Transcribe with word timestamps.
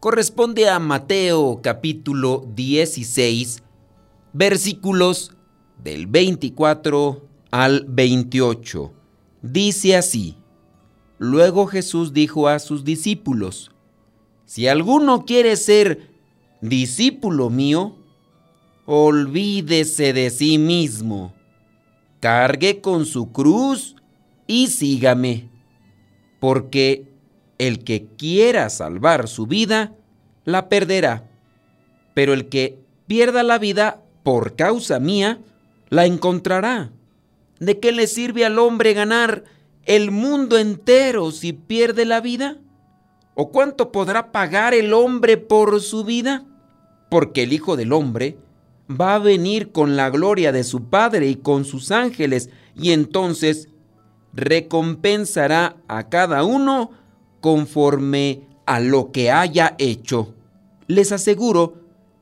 corresponde 0.00 0.66
a 0.70 0.78
Mateo 0.78 1.60
capítulo 1.62 2.46
16, 2.54 3.62
versículos 4.32 5.36
del 5.76 6.06
24 6.06 7.28
al 7.50 7.84
28. 7.86 8.92
Dice 9.42 9.96
así, 9.96 10.36
Luego 11.18 11.66
Jesús 11.66 12.14
dijo 12.14 12.48
a 12.48 12.58
sus 12.60 12.82
discípulos, 12.82 13.72
Si 14.46 14.66
alguno 14.66 15.26
quiere 15.26 15.54
ser 15.56 16.08
discípulo 16.62 17.50
mío, 17.50 17.94
olvídese 18.86 20.14
de 20.14 20.30
sí 20.30 20.56
mismo, 20.56 21.34
cargue 22.20 22.80
con 22.80 23.04
su 23.04 23.32
cruz 23.32 23.96
y 24.46 24.68
sígame, 24.68 25.50
porque 26.40 27.09
el 27.60 27.84
que 27.84 28.06
quiera 28.16 28.70
salvar 28.70 29.28
su 29.28 29.46
vida, 29.46 29.92
la 30.46 30.70
perderá. 30.70 31.28
Pero 32.14 32.32
el 32.32 32.48
que 32.48 32.78
pierda 33.06 33.42
la 33.42 33.58
vida 33.58 34.00
por 34.22 34.56
causa 34.56 34.98
mía, 34.98 35.40
la 35.90 36.06
encontrará. 36.06 36.90
¿De 37.58 37.78
qué 37.78 37.92
le 37.92 38.06
sirve 38.06 38.46
al 38.46 38.58
hombre 38.58 38.94
ganar 38.94 39.44
el 39.84 40.10
mundo 40.10 40.56
entero 40.56 41.32
si 41.32 41.52
pierde 41.52 42.06
la 42.06 42.22
vida? 42.22 42.56
¿O 43.34 43.50
cuánto 43.50 43.92
podrá 43.92 44.32
pagar 44.32 44.72
el 44.72 44.94
hombre 44.94 45.36
por 45.36 45.82
su 45.82 46.02
vida? 46.02 46.46
Porque 47.10 47.42
el 47.42 47.52
Hijo 47.52 47.76
del 47.76 47.92
Hombre 47.92 48.38
va 48.90 49.16
a 49.16 49.18
venir 49.18 49.70
con 49.70 49.96
la 49.96 50.08
gloria 50.08 50.50
de 50.50 50.64
su 50.64 50.84
Padre 50.84 51.28
y 51.28 51.36
con 51.36 51.66
sus 51.66 51.90
ángeles, 51.90 52.48
y 52.74 52.92
entonces 52.92 53.68
recompensará 54.32 55.76
a 55.88 56.08
cada 56.08 56.42
uno 56.44 56.92
conforme 57.40 58.42
a 58.66 58.80
lo 58.80 59.12
que 59.12 59.30
haya 59.30 59.74
hecho. 59.78 60.34
Les 60.86 61.12
aseguro 61.12 61.74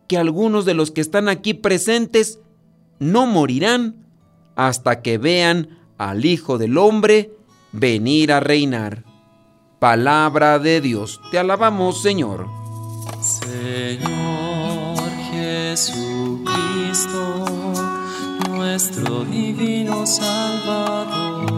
que 0.06 0.18
algunos 0.18 0.64
de 0.64 0.74
los 0.74 0.90
que 0.90 1.00
están 1.00 1.28
aquí 1.28 1.54
presentes 1.54 2.40
no 2.98 3.26
morirán 3.26 3.96
hasta 4.56 5.02
que 5.02 5.18
vean 5.18 5.78
al 5.98 6.24
Hijo 6.24 6.58
del 6.58 6.78
Hombre 6.78 7.32
venir 7.72 8.32
a 8.32 8.40
reinar. 8.40 9.04
Palabra 9.78 10.58
de 10.58 10.80
Dios, 10.80 11.20
te 11.30 11.38
alabamos 11.38 12.02
Señor. 12.02 12.48
Señor 13.20 14.98
Jesucristo, 15.30 16.44
nuestro 18.50 19.24
divino 19.24 20.06
Salvador 20.06 21.57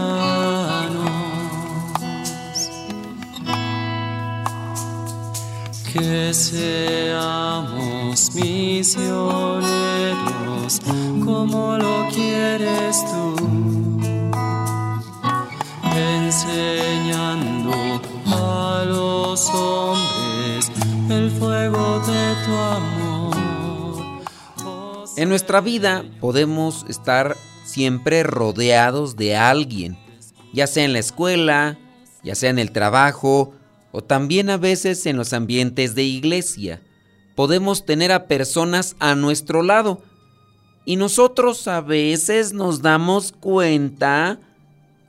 Que 6.01 6.33
seamos 6.33 8.33
misioneros 8.33 10.81
como 11.23 11.77
lo 11.77 12.07
quieres 12.09 13.05
tú, 13.05 13.35
enseñando 15.95 18.01
a 18.25 18.83
los 18.87 19.47
hombres 19.49 20.71
el 21.09 21.29
fuego 21.29 21.99
de 21.99 22.33
tu 22.45 22.51
amor. 22.51 23.37
En 25.17 25.29
nuestra 25.29 25.61
vida 25.61 26.03
podemos 26.19 26.83
estar 26.89 27.37
siempre 27.63 28.23
rodeados 28.23 29.17
de 29.17 29.37
alguien, 29.37 29.99
ya 30.51 30.65
sea 30.65 30.83
en 30.83 30.93
la 30.93 30.99
escuela, 30.99 31.77
ya 32.23 32.33
sea 32.33 32.49
en 32.49 32.57
el 32.57 32.71
trabajo, 32.71 33.53
o 33.91 34.01
también 34.01 34.49
a 34.49 34.57
veces 34.57 35.05
en 35.05 35.17
los 35.17 35.33
ambientes 35.33 35.95
de 35.95 36.03
iglesia. 36.03 36.81
Podemos 37.35 37.85
tener 37.85 38.11
a 38.11 38.27
personas 38.27 38.95
a 38.99 39.15
nuestro 39.15 39.63
lado 39.63 40.01
y 40.85 40.95
nosotros 40.95 41.67
a 41.67 41.81
veces 41.81 42.53
nos 42.53 42.81
damos 42.81 43.31
cuenta 43.31 44.39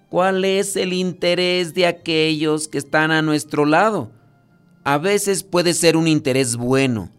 cuál 0.08 0.44
es 0.44 0.76
el 0.76 0.92
interés 0.92 1.74
de 1.74 1.86
aquellos 1.86 2.68
que 2.68 2.78
están 2.78 3.10
a 3.10 3.22
nuestro 3.22 3.64
lado. 3.64 4.10
A 4.84 4.98
veces 4.98 5.42
puede 5.42 5.74
ser 5.74 5.96
un 5.96 6.08
interés 6.08 6.56
bueno. 6.56 7.10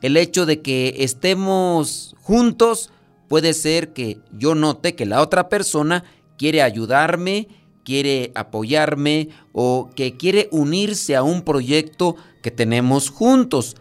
El 0.00 0.16
hecho 0.16 0.46
de 0.46 0.62
que 0.62 0.94
estemos 0.98 2.14
juntos 2.22 2.90
puede 3.28 3.52
ser 3.52 3.92
que 3.92 4.18
yo 4.32 4.54
note 4.54 4.94
que 4.94 5.04
la 5.04 5.20
otra 5.20 5.48
persona 5.48 6.04
quiere 6.38 6.62
ayudarme, 6.62 7.48
quiere 7.88 8.32
apoyarme 8.34 9.30
o 9.54 9.88
que 9.96 10.18
quiere 10.18 10.50
unirse 10.52 11.16
a 11.16 11.22
un 11.22 11.40
proyecto 11.40 12.16
que 12.42 12.50
tenemos 12.50 13.08
juntos. 13.08 13.76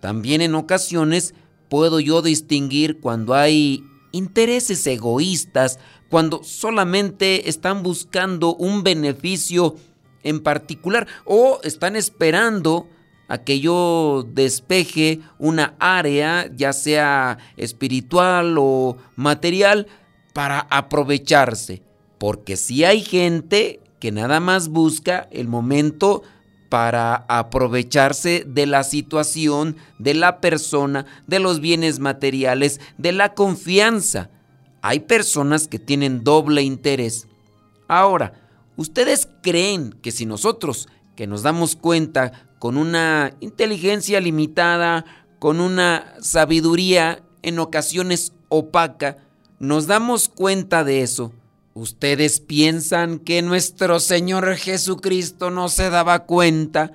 También 0.00 0.40
en 0.40 0.56
ocasiones 0.56 1.32
puedo 1.68 2.00
yo 2.00 2.22
distinguir 2.22 2.98
cuando 2.98 3.34
hay 3.34 3.84
intereses 4.10 4.84
egoístas, 4.88 5.78
cuando 6.10 6.42
solamente 6.42 7.48
están 7.48 7.84
buscando 7.84 8.56
un 8.56 8.82
beneficio 8.82 9.76
en 10.24 10.40
particular 10.40 11.06
o 11.24 11.60
están 11.62 11.94
esperando 11.94 12.88
a 13.28 13.44
que 13.44 13.60
yo 13.60 14.26
despeje 14.28 15.20
una 15.38 15.76
área, 15.78 16.50
ya 16.52 16.72
sea 16.72 17.38
espiritual 17.56 18.56
o 18.58 18.96
material, 19.14 19.86
para 20.34 20.66
aprovecharse. 20.68 21.91
Porque 22.22 22.56
si 22.56 22.84
hay 22.84 23.00
gente 23.00 23.80
que 23.98 24.12
nada 24.12 24.38
más 24.38 24.68
busca 24.68 25.26
el 25.32 25.48
momento 25.48 26.22
para 26.68 27.16
aprovecharse 27.26 28.44
de 28.46 28.66
la 28.66 28.84
situación, 28.84 29.74
de 29.98 30.14
la 30.14 30.40
persona, 30.40 31.04
de 31.26 31.40
los 31.40 31.58
bienes 31.58 31.98
materiales, 31.98 32.80
de 32.96 33.10
la 33.10 33.34
confianza. 33.34 34.30
Hay 34.82 35.00
personas 35.00 35.66
que 35.66 35.80
tienen 35.80 36.22
doble 36.22 36.62
interés. 36.62 37.26
Ahora, 37.88 38.34
¿ustedes 38.76 39.28
creen 39.42 39.92
que 40.00 40.12
si 40.12 40.24
nosotros, 40.24 40.88
que 41.16 41.26
nos 41.26 41.42
damos 41.42 41.74
cuenta 41.74 42.46
con 42.60 42.76
una 42.76 43.34
inteligencia 43.40 44.20
limitada, 44.20 45.04
con 45.40 45.60
una 45.60 46.14
sabiduría 46.20 47.24
en 47.42 47.58
ocasiones 47.58 48.32
opaca, 48.48 49.16
nos 49.58 49.88
damos 49.88 50.28
cuenta 50.28 50.84
de 50.84 51.02
eso? 51.02 51.32
¿Ustedes 51.74 52.40
piensan 52.40 53.18
que 53.18 53.40
nuestro 53.40 53.98
Señor 53.98 54.56
Jesucristo 54.56 55.50
no 55.50 55.70
se 55.70 55.88
daba 55.88 56.26
cuenta 56.26 56.92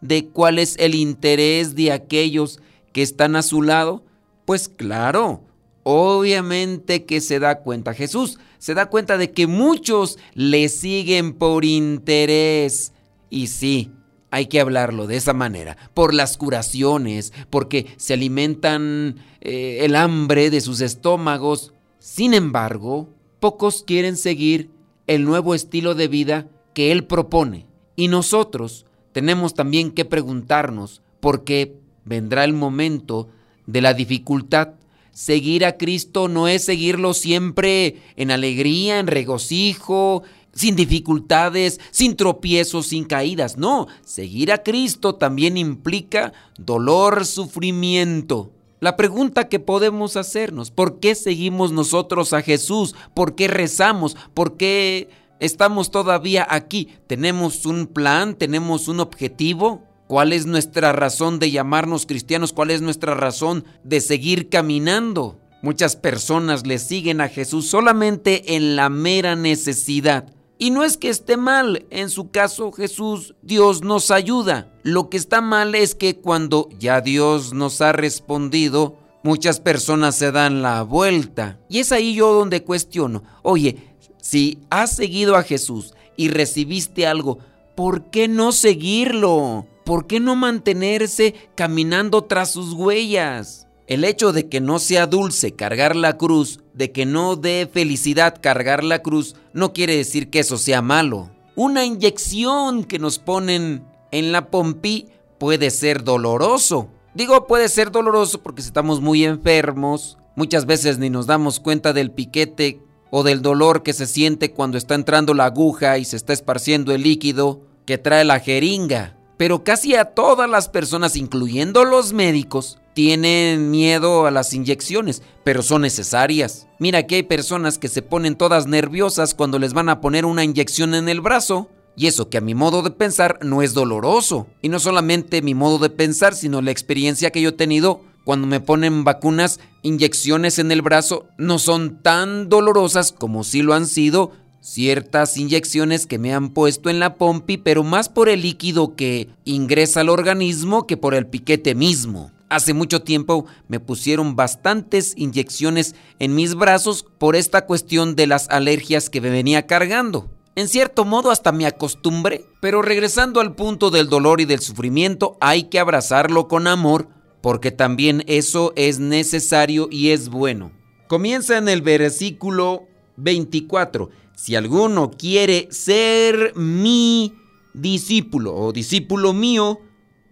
de 0.00 0.26
cuál 0.26 0.58
es 0.58 0.76
el 0.78 0.96
interés 0.96 1.76
de 1.76 1.92
aquellos 1.92 2.60
que 2.92 3.02
están 3.02 3.36
a 3.36 3.42
su 3.42 3.62
lado? 3.62 4.04
Pues 4.44 4.68
claro, 4.68 5.44
obviamente 5.84 7.04
que 7.04 7.20
se 7.20 7.38
da 7.38 7.60
cuenta. 7.60 7.94
Jesús 7.94 8.40
se 8.58 8.74
da 8.74 8.86
cuenta 8.86 9.16
de 9.16 9.30
que 9.30 9.46
muchos 9.46 10.18
le 10.34 10.68
siguen 10.68 11.32
por 11.32 11.64
interés. 11.64 12.92
Y 13.30 13.46
sí, 13.46 13.92
hay 14.32 14.46
que 14.46 14.60
hablarlo 14.60 15.06
de 15.06 15.16
esa 15.16 15.34
manera, 15.34 15.76
por 15.94 16.12
las 16.12 16.36
curaciones, 16.36 17.32
porque 17.48 17.94
se 17.96 18.14
alimentan 18.14 19.16
eh, 19.40 19.78
el 19.82 19.94
hambre 19.94 20.50
de 20.50 20.60
sus 20.60 20.80
estómagos. 20.80 21.74
Sin 22.00 22.34
embargo, 22.34 23.15
pocos 23.46 23.84
quieren 23.86 24.16
seguir 24.16 24.70
el 25.06 25.22
nuevo 25.22 25.54
estilo 25.54 25.94
de 25.94 26.08
vida 26.08 26.48
que 26.74 26.90
Él 26.90 27.04
propone. 27.04 27.64
Y 27.94 28.08
nosotros 28.08 28.86
tenemos 29.12 29.54
también 29.54 29.92
que 29.92 30.04
preguntarnos 30.04 31.00
por 31.20 31.44
qué 31.44 31.76
vendrá 32.04 32.42
el 32.42 32.54
momento 32.54 33.28
de 33.66 33.82
la 33.82 33.94
dificultad. 33.94 34.70
seguir 35.12 35.64
a 35.64 35.76
Cristo 35.76 36.26
no 36.26 36.48
es 36.48 36.64
seguirlo 36.64 37.14
siempre 37.14 38.02
en 38.16 38.32
alegría, 38.32 38.98
en 38.98 39.06
regocijo, 39.06 40.24
sin 40.52 40.74
dificultades, 40.74 41.78
sin 41.92 42.16
tropiezos, 42.16 42.88
sin 42.88 43.04
caídas. 43.04 43.58
No, 43.58 43.86
seguir 44.04 44.50
a 44.50 44.64
Cristo 44.64 45.14
también 45.14 45.56
implica 45.56 46.32
dolor, 46.58 47.24
sufrimiento. 47.24 48.50
La 48.78 48.96
pregunta 48.96 49.48
que 49.48 49.58
podemos 49.58 50.16
hacernos, 50.16 50.70
¿por 50.70 51.00
qué 51.00 51.14
seguimos 51.14 51.72
nosotros 51.72 52.34
a 52.34 52.42
Jesús? 52.42 52.94
¿Por 53.14 53.34
qué 53.34 53.48
rezamos? 53.48 54.16
¿Por 54.34 54.58
qué 54.58 55.08
estamos 55.40 55.90
todavía 55.90 56.46
aquí? 56.50 56.88
¿Tenemos 57.06 57.64
un 57.64 57.86
plan? 57.86 58.34
¿Tenemos 58.34 58.88
un 58.88 59.00
objetivo? 59.00 59.82
¿Cuál 60.08 60.34
es 60.34 60.44
nuestra 60.44 60.92
razón 60.92 61.38
de 61.38 61.50
llamarnos 61.50 62.04
cristianos? 62.04 62.52
¿Cuál 62.52 62.70
es 62.70 62.82
nuestra 62.82 63.14
razón 63.14 63.64
de 63.82 64.02
seguir 64.02 64.50
caminando? 64.50 65.40
Muchas 65.62 65.96
personas 65.96 66.66
le 66.66 66.78
siguen 66.78 67.22
a 67.22 67.28
Jesús 67.28 67.66
solamente 67.66 68.56
en 68.56 68.76
la 68.76 68.90
mera 68.90 69.36
necesidad. 69.36 70.35
Y 70.58 70.70
no 70.70 70.84
es 70.84 70.96
que 70.96 71.08
esté 71.08 71.36
mal, 71.36 71.86
en 71.90 72.08
su 72.08 72.30
caso 72.30 72.72
Jesús, 72.72 73.34
Dios 73.42 73.82
nos 73.82 74.10
ayuda. 74.10 74.72
Lo 74.82 75.10
que 75.10 75.16
está 75.16 75.40
mal 75.40 75.74
es 75.74 75.94
que 75.94 76.16
cuando 76.16 76.68
ya 76.78 77.00
Dios 77.00 77.52
nos 77.52 77.80
ha 77.80 77.92
respondido, 77.92 78.96
muchas 79.22 79.60
personas 79.60 80.16
se 80.16 80.32
dan 80.32 80.62
la 80.62 80.82
vuelta. 80.82 81.58
Y 81.68 81.80
es 81.80 81.92
ahí 81.92 82.14
yo 82.14 82.32
donde 82.32 82.62
cuestiono, 82.62 83.22
oye, 83.42 83.76
si 84.20 84.58
has 84.70 84.96
seguido 84.96 85.36
a 85.36 85.42
Jesús 85.42 85.94
y 86.16 86.28
recibiste 86.28 87.06
algo, 87.06 87.38
¿por 87.74 88.10
qué 88.10 88.28
no 88.28 88.52
seguirlo? 88.52 89.66
¿por 89.86 90.08
qué 90.08 90.18
no 90.18 90.34
mantenerse 90.34 91.34
caminando 91.54 92.24
tras 92.24 92.50
sus 92.50 92.72
huellas? 92.72 93.65
El 93.86 94.04
hecho 94.04 94.32
de 94.32 94.48
que 94.48 94.60
no 94.60 94.78
sea 94.78 95.06
dulce 95.06 95.52
cargar 95.52 95.94
la 95.94 96.16
cruz, 96.16 96.60
de 96.74 96.90
que 96.90 97.06
no 97.06 97.36
dé 97.36 97.68
felicidad 97.72 98.40
cargar 98.40 98.82
la 98.82 99.00
cruz, 99.00 99.36
no 99.52 99.72
quiere 99.72 99.96
decir 99.96 100.28
que 100.28 100.40
eso 100.40 100.58
sea 100.58 100.82
malo. 100.82 101.30
Una 101.54 101.84
inyección 101.84 102.84
que 102.84 102.98
nos 102.98 103.18
ponen 103.18 103.84
en 104.10 104.32
la 104.32 104.50
pompi 104.50 105.08
puede 105.38 105.70
ser 105.70 106.02
doloroso. 106.02 106.88
Digo 107.14 107.46
puede 107.46 107.68
ser 107.68 107.90
doloroso 107.92 108.42
porque 108.42 108.60
estamos 108.60 109.00
muy 109.00 109.24
enfermos, 109.24 110.18
muchas 110.34 110.66
veces 110.66 110.98
ni 110.98 111.08
nos 111.08 111.26
damos 111.26 111.60
cuenta 111.60 111.92
del 111.92 112.10
piquete 112.10 112.80
o 113.10 113.22
del 113.22 113.40
dolor 113.40 113.82
que 113.82 113.92
se 113.92 114.06
siente 114.06 114.52
cuando 114.52 114.76
está 114.78 114.94
entrando 114.96 115.32
la 115.32 115.46
aguja 115.46 115.96
y 115.98 116.04
se 116.04 116.16
está 116.16 116.32
esparciendo 116.32 116.92
el 116.92 117.02
líquido 117.02 117.62
que 117.86 117.98
trae 117.98 118.24
la 118.24 118.40
jeringa 118.40 119.16
pero 119.36 119.64
casi 119.64 119.94
a 119.94 120.06
todas 120.06 120.48
las 120.48 120.68
personas, 120.68 121.16
incluyendo 121.16 121.84
los 121.84 122.12
médicos, 122.12 122.78
tienen 122.96 123.70
miedo 123.70 124.24
a 124.24 124.30
las 124.30 124.54
inyecciones, 124.54 125.20
pero 125.44 125.60
son 125.60 125.82
necesarias. 125.82 126.66
Mira 126.78 127.06
que 127.06 127.16
hay 127.16 127.24
personas 127.24 127.76
que 127.76 127.88
se 127.88 128.00
ponen 128.00 128.36
todas 128.36 128.66
nerviosas 128.66 129.34
cuando 129.34 129.58
les 129.58 129.74
van 129.74 129.90
a 129.90 130.00
poner 130.00 130.24
una 130.24 130.44
inyección 130.44 130.94
en 130.94 131.10
el 131.10 131.20
brazo. 131.20 131.68
Y 131.94 132.06
eso 132.06 132.30
que 132.30 132.38
a 132.38 132.40
mi 132.40 132.54
modo 132.54 132.80
de 132.80 132.90
pensar 132.90 133.38
no 133.42 133.60
es 133.60 133.74
doloroso. 133.74 134.46
Y 134.62 134.70
no 134.70 134.80
solamente 134.80 135.42
mi 135.42 135.52
modo 135.52 135.78
de 135.78 135.90
pensar, 135.90 136.34
sino 136.34 136.62
la 136.62 136.70
experiencia 136.70 137.30
que 137.30 137.42
yo 137.42 137.50
he 137.50 137.52
tenido 137.52 138.00
cuando 138.24 138.46
me 138.46 138.60
ponen 138.60 139.04
vacunas, 139.04 139.60
inyecciones 139.82 140.58
en 140.58 140.72
el 140.72 140.80
brazo, 140.80 141.26
no 141.36 141.58
son 141.58 142.00
tan 142.02 142.48
dolorosas 142.48 143.12
como 143.12 143.44
si 143.44 143.60
lo 143.60 143.74
han 143.74 143.86
sido 143.86 144.32
ciertas 144.62 145.36
inyecciones 145.36 146.06
que 146.06 146.18
me 146.18 146.32
han 146.32 146.48
puesto 146.48 146.88
en 146.88 146.98
la 146.98 147.16
pompi, 147.16 147.58
pero 147.58 147.84
más 147.84 148.08
por 148.08 148.30
el 148.30 148.40
líquido 148.40 148.96
que 148.96 149.28
ingresa 149.44 150.00
al 150.00 150.08
organismo 150.08 150.86
que 150.86 150.96
por 150.96 151.14
el 151.14 151.26
piquete 151.26 151.74
mismo. 151.74 152.32
Hace 152.48 152.74
mucho 152.74 153.02
tiempo 153.02 153.46
me 153.68 153.80
pusieron 153.80 154.36
bastantes 154.36 155.14
inyecciones 155.16 155.94
en 156.18 156.34
mis 156.34 156.54
brazos 156.54 157.04
por 157.18 157.34
esta 157.34 157.66
cuestión 157.66 158.14
de 158.14 158.26
las 158.26 158.48
alergias 158.50 159.10
que 159.10 159.20
me 159.20 159.30
venía 159.30 159.66
cargando. 159.66 160.30
En 160.54 160.68
cierto 160.68 161.04
modo 161.04 161.30
hasta 161.30 161.52
me 161.52 161.66
acostumbré, 161.66 162.44
pero 162.60 162.82
regresando 162.82 163.40
al 163.40 163.54
punto 163.54 163.90
del 163.90 164.08
dolor 164.08 164.40
y 164.40 164.44
del 164.44 164.60
sufrimiento 164.60 165.36
hay 165.40 165.64
que 165.64 165.78
abrazarlo 165.80 166.48
con 166.48 166.66
amor 166.66 167.08
porque 167.40 167.70
también 167.70 168.24
eso 168.26 168.72
es 168.76 168.98
necesario 168.98 169.88
y 169.90 170.10
es 170.10 170.28
bueno. 170.28 170.72
Comienza 171.08 171.58
en 171.58 171.68
el 171.68 171.82
versículo 171.82 172.84
24 173.16 174.10
si 174.34 174.54
alguno 174.54 175.10
quiere 175.10 175.68
ser 175.70 176.52
mi 176.56 177.34
discípulo 177.72 178.54
o 178.54 178.72
discípulo 178.72 179.32
mío, 179.32 179.80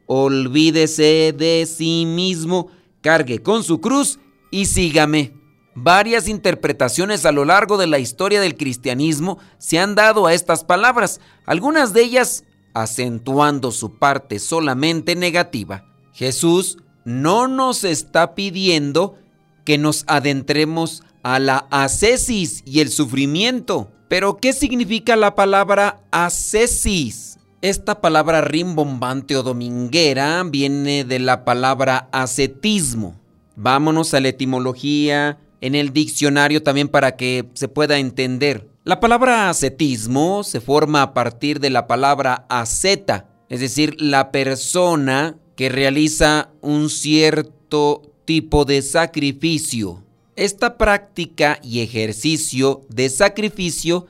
olvídese 0.06 1.35
de 1.37 1.67
sí 1.67 2.06
mismo, 2.06 2.69
cargue 3.01 3.43
con 3.43 3.62
su 3.65 3.81
cruz 3.81 4.19
y 4.51 4.67
sígame. 4.67 5.33
Varias 5.75 6.29
interpretaciones 6.29 7.27
a 7.27 7.33
lo 7.33 7.45
largo 7.45 7.77
de 7.77 7.89
la 7.89 7.99
historia 7.99 8.41
del 8.41 8.56
cristianismo 8.56 9.39
se 9.59 9.79
han 9.79 9.95
dado 9.95 10.27
a 10.27 10.35
estas 10.35 10.62
palabras, 10.62 11.21
algunas 11.47 11.93
de 11.93 12.03
ellas 12.03 12.45
acentuando 12.75 13.73
su 13.73 13.99
parte 13.99 14.39
solamente 14.39 15.17
negativa. 15.17 15.85
Jesús 16.12 16.79
no 17.05 17.49
nos 17.49 17.85
está 17.85 18.35
pidiendo 18.35 19.19
que 19.65 19.79
nos 19.79 20.05
adentremos 20.06 21.03
a 21.23 21.39
la 21.39 21.67
ascesis 21.71 22.62
y 22.65 22.81
el 22.81 22.91
sufrimiento. 22.91 23.91
Pero, 24.09 24.37
¿qué 24.37 24.53
significa 24.53 25.17
la 25.17 25.35
palabra 25.35 26.03
ascesis? 26.11 27.33
Esta 27.64 28.02
palabra 28.02 28.43
rimbombante 28.43 29.38
o 29.38 29.43
dominguera 29.43 30.43
viene 30.44 31.02
de 31.02 31.19
la 31.19 31.46
palabra 31.46 32.11
ascetismo. 32.12 33.19
Vámonos 33.56 34.12
a 34.12 34.20
la 34.20 34.28
etimología 34.28 35.38
en 35.62 35.75
el 35.75 35.94
diccionario 35.94 36.62
también 36.62 36.88
para 36.88 37.16
que 37.16 37.49
se 37.55 37.69
pueda 37.69 37.99
entender. 37.99 38.69
La 38.84 39.00
palabra 39.00 39.49
ascetismo 39.49 40.44
se 40.44 40.61
forma 40.61 41.00
a 41.00 41.14
partir 41.14 41.58
de 41.58 41.70
la 41.70 41.87
palabra 41.87 42.44
asceta, 42.50 43.31
es 43.49 43.61
decir, 43.61 43.96
la 43.99 44.31
persona 44.31 45.38
que 45.56 45.70
realiza 45.70 46.50
un 46.60 46.90
cierto 46.90 48.02
tipo 48.26 48.67
de 48.67 48.82
sacrificio. 48.82 50.05
Esta 50.37 50.76
práctica 50.76 51.60
y 51.62 51.81
ejercicio 51.81 52.82
de 52.90 53.08
sacrificio 53.08 54.05